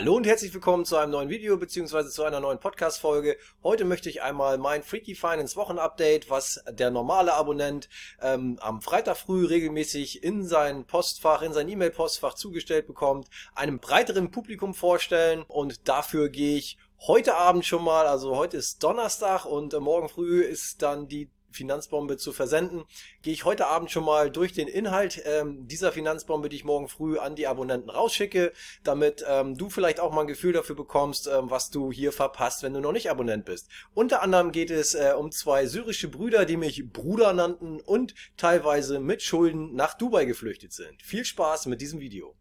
Hallo 0.00 0.14
und 0.14 0.28
herzlich 0.28 0.54
willkommen 0.54 0.84
zu 0.84 0.96
einem 0.96 1.10
neuen 1.10 1.28
Video 1.28 1.56
bzw. 1.56 2.08
zu 2.08 2.22
einer 2.22 2.38
neuen 2.38 2.60
Podcast-Folge. 2.60 3.36
Heute 3.64 3.84
möchte 3.84 4.08
ich 4.08 4.22
einmal 4.22 4.56
mein 4.56 4.84
Freaky 4.84 5.16
Finance 5.16 5.56
Wochenupdate, 5.56 6.30
was 6.30 6.62
der 6.70 6.92
normale 6.92 7.34
Abonnent 7.34 7.88
ähm, 8.22 8.60
am 8.60 8.80
Freitag 8.80 9.16
früh 9.16 9.44
regelmäßig 9.44 10.22
in 10.22 10.46
sein 10.46 10.84
Postfach, 10.84 11.42
in 11.42 11.52
sein 11.52 11.68
E-Mail-Postfach 11.68 12.34
zugestellt 12.34 12.86
bekommt, 12.86 13.26
einem 13.56 13.80
breiteren 13.80 14.30
Publikum 14.30 14.72
vorstellen 14.72 15.42
und 15.48 15.88
dafür 15.88 16.28
gehe 16.28 16.58
ich 16.58 16.78
heute 17.08 17.34
Abend 17.34 17.66
schon 17.66 17.82
mal, 17.82 18.06
also 18.06 18.36
heute 18.36 18.56
ist 18.56 18.84
Donnerstag 18.84 19.46
und 19.46 19.74
äh, 19.74 19.80
morgen 19.80 20.08
früh 20.08 20.42
ist 20.42 20.80
dann 20.80 21.08
die 21.08 21.28
Finanzbombe 21.50 22.16
zu 22.16 22.32
versenden, 22.32 22.84
gehe 23.22 23.32
ich 23.32 23.44
heute 23.44 23.66
Abend 23.66 23.90
schon 23.90 24.04
mal 24.04 24.30
durch 24.30 24.52
den 24.52 24.68
Inhalt 24.68 25.22
ähm, 25.24 25.66
dieser 25.66 25.92
Finanzbombe, 25.92 26.48
die 26.48 26.56
ich 26.56 26.64
morgen 26.64 26.88
früh 26.88 27.18
an 27.18 27.36
die 27.36 27.46
Abonnenten 27.46 27.90
rausschicke, 27.90 28.52
damit 28.84 29.24
ähm, 29.28 29.56
du 29.56 29.70
vielleicht 29.70 30.00
auch 30.00 30.12
mal 30.12 30.22
ein 30.22 30.26
Gefühl 30.26 30.52
dafür 30.52 30.76
bekommst, 30.76 31.26
ähm, 31.26 31.50
was 31.50 31.70
du 31.70 31.92
hier 31.92 32.12
verpasst, 32.12 32.62
wenn 32.62 32.74
du 32.74 32.80
noch 32.80 32.92
nicht 32.92 33.10
Abonnent 33.10 33.44
bist. 33.44 33.68
Unter 33.94 34.22
anderem 34.22 34.52
geht 34.52 34.70
es 34.70 34.94
äh, 34.94 35.14
um 35.16 35.32
zwei 35.32 35.66
syrische 35.66 36.08
Brüder, 36.08 36.44
die 36.44 36.56
mich 36.56 36.92
Bruder 36.92 37.32
nannten 37.32 37.80
und 37.80 38.14
teilweise 38.36 39.00
mit 39.00 39.22
Schulden 39.22 39.74
nach 39.74 39.94
Dubai 39.94 40.24
geflüchtet 40.24 40.72
sind. 40.72 41.02
Viel 41.02 41.24
Spaß 41.24 41.66
mit 41.66 41.80
diesem 41.80 42.00
Video. 42.00 42.34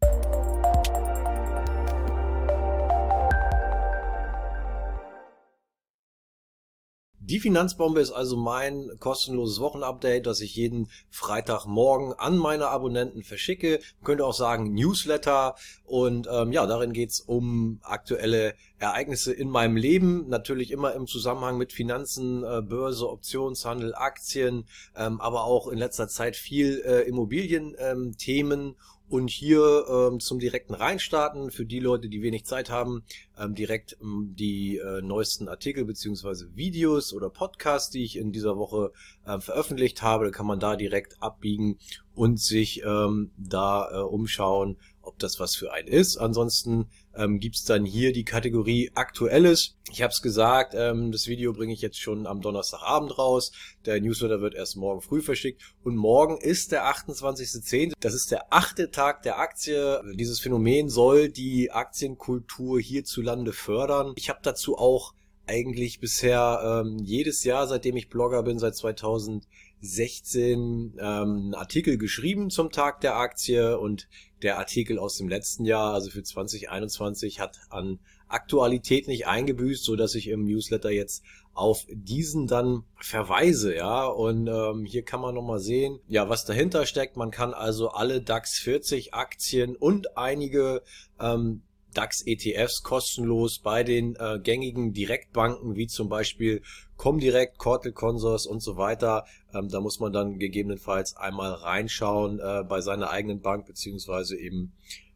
Die 7.30 7.42
Finanzbombe 7.42 8.00
ist 8.00 8.12
also 8.12 8.38
mein 8.38 8.90
kostenloses 9.00 9.60
Wochenupdate, 9.60 10.26
das 10.26 10.40
ich 10.40 10.56
jeden 10.56 10.90
Freitagmorgen 11.10 12.14
an 12.14 12.38
meine 12.38 12.70
Abonnenten 12.70 13.22
verschicke. 13.22 13.82
Man 14.00 14.06
könnte 14.06 14.26
auch 14.26 14.34
sagen 14.34 14.74
Newsletter. 14.74 15.56
Und 15.84 16.30
ähm, 16.32 16.54
ja, 16.54 16.66
darin 16.66 16.94
geht's 16.94 17.20
um 17.20 17.82
aktuelle 17.84 18.54
Ereignisse 18.80 19.34
in 19.34 19.50
meinem 19.50 19.76
Leben. 19.76 20.30
Natürlich 20.30 20.72
immer 20.72 20.94
im 20.94 21.06
Zusammenhang 21.06 21.58
mit 21.58 21.74
Finanzen, 21.74 22.46
äh, 22.46 22.62
Börse, 22.62 23.10
Optionshandel, 23.10 23.94
Aktien, 23.94 24.66
ähm, 24.96 25.20
aber 25.20 25.44
auch 25.44 25.68
in 25.68 25.80
letzter 25.80 26.08
Zeit 26.08 26.38
viel 26.38 26.82
äh, 26.86 27.02
Immobilienthemen. 27.02 28.60
Ähm, 28.68 28.76
und 29.10 29.30
hier 29.30 29.86
ähm, 29.90 30.20
zum 30.20 30.40
direkten 30.40 30.74
Reinstarten 30.74 31.52
für 31.52 31.66
die 31.66 31.80
Leute, 31.80 32.10
die 32.10 32.22
wenig 32.22 32.46
Zeit 32.46 32.70
haben, 32.70 33.04
ähm, 33.38 33.56
direkt 33.56 33.98
ähm, 34.02 34.34
die 34.38 34.78
äh, 34.78 35.02
neuesten 35.02 35.48
Artikel 35.48 35.86
beziehungsweise 35.86 36.56
Videos 36.56 37.14
oder 37.14 37.30
Podcasts, 37.30 37.90
die 37.90 38.04
ich 38.04 38.18
in 38.18 38.32
dieser 38.32 38.58
Woche 38.58 38.92
äh, 39.26 39.40
veröffentlicht 39.40 40.02
habe, 40.02 40.32
kann 40.32 40.46
man 40.46 40.60
da 40.60 40.76
direkt 40.76 41.22
abbiegen 41.22 41.78
und 42.14 42.40
sich 42.40 42.84
ähm, 42.84 43.32
da 43.38 43.90
äh, 43.92 44.02
umschauen, 44.02 44.78
ob 45.08 45.18
das 45.20 45.40
was 45.40 45.56
für 45.56 45.72
einen 45.72 45.88
ist. 45.88 46.18
Ansonsten 46.18 46.90
ähm, 47.16 47.40
gibt's 47.40 47.64
dann 47.64 47.86
hier 47.86 48.14
die 48.14 48.26
Kategorie 48.26 48.92
Aktuelles. 48.94 49.76
Ich 49.92 50.02
habe 50.02 50.12
es 50.12 50.22
gesagt, 50.22 50.74
ähm, 50.76 51.12
das 51.12 51.28
Video 51.28 51.54
bringe 51.54 51.74
ich 51.74 51.82
jetzt 51.82 52.00
schon 52.00 52.28
am 52.28 52.42
Donnerstagabend 52.42 53.18
raus. 53.18 53.52
Der 53.86 54.00
Newsletter 54.02 54.42
wird 54.42 54.54
erst 54.54 54.76
morgen 54.76 55.02
früh 55.02 55.22
verschickt. 55.22 55.62
Und 55.84 55.96
morgen 55.96 56.38
ist 56.38 56.72
der 56.72 56.86
28.10. 56.86 57.94
Das 58.00 58.14
ist 58.14 58.32
der 58.32 58.54
achte 58.54 58.92
Tag 58.92 59.24
der 59.24 59.40
Aktie. 59.40 60.02
Dieses 60.16 60.40
Phänomen 60.40 60.90
soll 60.90 61.30
die 61.30 61.72
Aktienkultur 61.72 62.80
hierzulande 62.80 63.54
fördern. 63.54 64.14
Ich 64.16 64.30
habe 64.30 64.40
dazu 64.44 64.78
auch 64.78 65.14
eigentlich 65.48 66.00
bisher 66.00 66.84
ähm, 66.86 67.00
jedes 67.00 67.44
Jahr, 67.44 67.68
seitdem 67.68 67.96
ich 67.96 68.10
Blogger 68.10 68.44
bin, 68.44 68.60
seit 68.60 68.76
2016, 68.76 70.98
ähm, 71.00 71.00
einen 71.00 71.56
Artikel 71.56 71.98
geschrieben 71.98 72.50
zum 72.50 72.72
Tag 72.72 73.02
der 73.02 73.16
Aktie 73.16 73.80
und 73.80 74.08
der 74.42 74.58
Artikel 74.58 75.00
aus 75.00 75.18
dem 75.18 75.28
letzten 75.28 75.66
Jahr, 75.66 75.94
also 75.94 76.10
für 76.10 76.24
2021, 76.24 77.40
hat 77.40 77.60
an 77.70 78.00
Aktualität 78.28 79.08
nicht 79.08 79.28
eingebüßt, 79.28 79.84
so 79.84 79.96
dass 79.96 80.16
ich 80.16 80.28
im 80.28 80.46
Newsletter 80.46 80.90
jetzt 80.90 81.24
auf 81.54 81.86
diesen 81.90 82.46
dann 82.46 82.84
verweise, 83.00 83.76
ja. 83.76 84.06
Und 84.06 84.48
ähm, 84.48 84.86
hier 84.86 85.04
kann 85.04 85.22
man 85.22 85.34
nochmal 85.34 85.60
sehen, 85.60 86.00
ja, 86.08 86.30
was 86.30 86.46
dahinter 86.46 86.86
steckt. 86.86 87.18
Man 87.18 87.32
kann 87.32 87.54
also 87.54 87.90
alle 87.90 88.22
DAX 88.22 88.60
40 88.60 89.14
Aktien 89.14 89.76
und 89.76 90.18
einige 90.18 90.84
ähm, 91.20 91.64
DAX-ETFs 91.98 92.84
kostenlos 92.84 93.60
bei 93.60 93.84
den 93.84 94.16
äh, 94.16 94.40
gängigen 94.40 94.94
Direktbanken 94.94 95.76
wie 95.76 95.88
zum 95.88 96.10
Beispiel 96.10 96.62
Comdirect, 96.96 97.58
Cortel 97.58 97.92
Consors 97.92 98.46
und 98.46 98.62
so 98.62 98.78
weiter. 98.78 99.26
Ähm, 99.54 99.70
da 99.70 99.80
muss 99.82 100.00
man 100.00 100.14
dann 100.14 100.38
gegebenenfalls 100.38 101.18
einmal 101.18 101.54
reinschauen 101.54 102.40
äh, 102.40 102.64
bei 102.64 102.82
seiner 102.82 103.10
eigenen 103.10 103.42
Bank 103.42 103.66
beziehungsweise 103.66 104.38
eben 104.38 104.74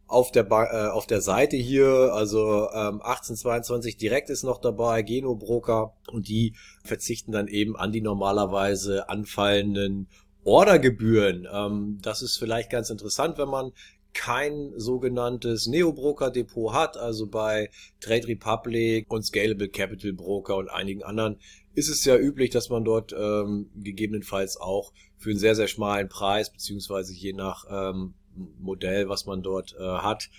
auf 0.08 0.32
der 0.32 0.44
ba 0.44 0.66
äh, 0.66 0.90
auf 0.90 1.08
der 1.08 1.22
Seite 1.22 1.56
hier, 1.56 2.12
also 2.14 2.70
ähm, 2.72 3.02
1822 3.02 3.96
direkt 3.96 4.30
ist 4.30 4.44
noch 4.44 4.60
dabei, 4.60 5.04
Geno 5.04 5.36
Broker 5.36 5.94
und 6.12 6.28
die 6.28 6.56
verzichten 6.84 7.32
dann 7.32 7.48
eben 7.48 7.78
an 7.78 7.92
die 7.94 8.02
normalerweise 8.02 9.08
anfallenden 9.08 10.10
Ordergebühren. 10.44 11.48
Ähm, 11.52 12.00
das 12.02 12.22
ist 12.22 12.38
vielleicht 12.38 12.70
ganz 12.70 12.90
interessant, 12.90 13.38
wenn 13.38 13.48
man 13.48 13.72
kein 14.14 14.74
sogenanntes 14.76 15.68
Neo-Broker-Depot 15.68 16.74
hat, 16.74 16.98
also 16.98 17.28
bei 17.28 17.70
Trade 18.00 18.28
Republic 18.28 19.06
und 19.10 19.24
Scalable 19.24 19.70
Capital 19.70 20.14
Broker 20.14 20.58
und 20.58 20.70
einigen 20.70 21.04
anderen 21.04 21.38
ist 21.74 21.90
es 21.90 22.04
ja 22.06 22.18
üblich, 22.18 22.50
dass 22.50 22.70
man 22.70 22.84
dort 22.84 23.14
ähm, 23.18 23.70
gegebenenfalls 23.76 24.58
auch 24.58 24.92
für 25.18 25.30
einen 25.30 25.40
sehr, 25.40 25.56
sehr 25.56 25.68
schmalen 25.68 26.10
Preis, 26.10 26.52
beziehungsweise 26.52 27.14
je 27.14 27.34
nach 27.34 27.66
ähm, 27.70 28.14
Modell, 28.60 29.10
was 29.10 29.26
man 29.26 29.42
dort 29.42 29.76
äh, 29.80 29.84
hat, 29.84 30.30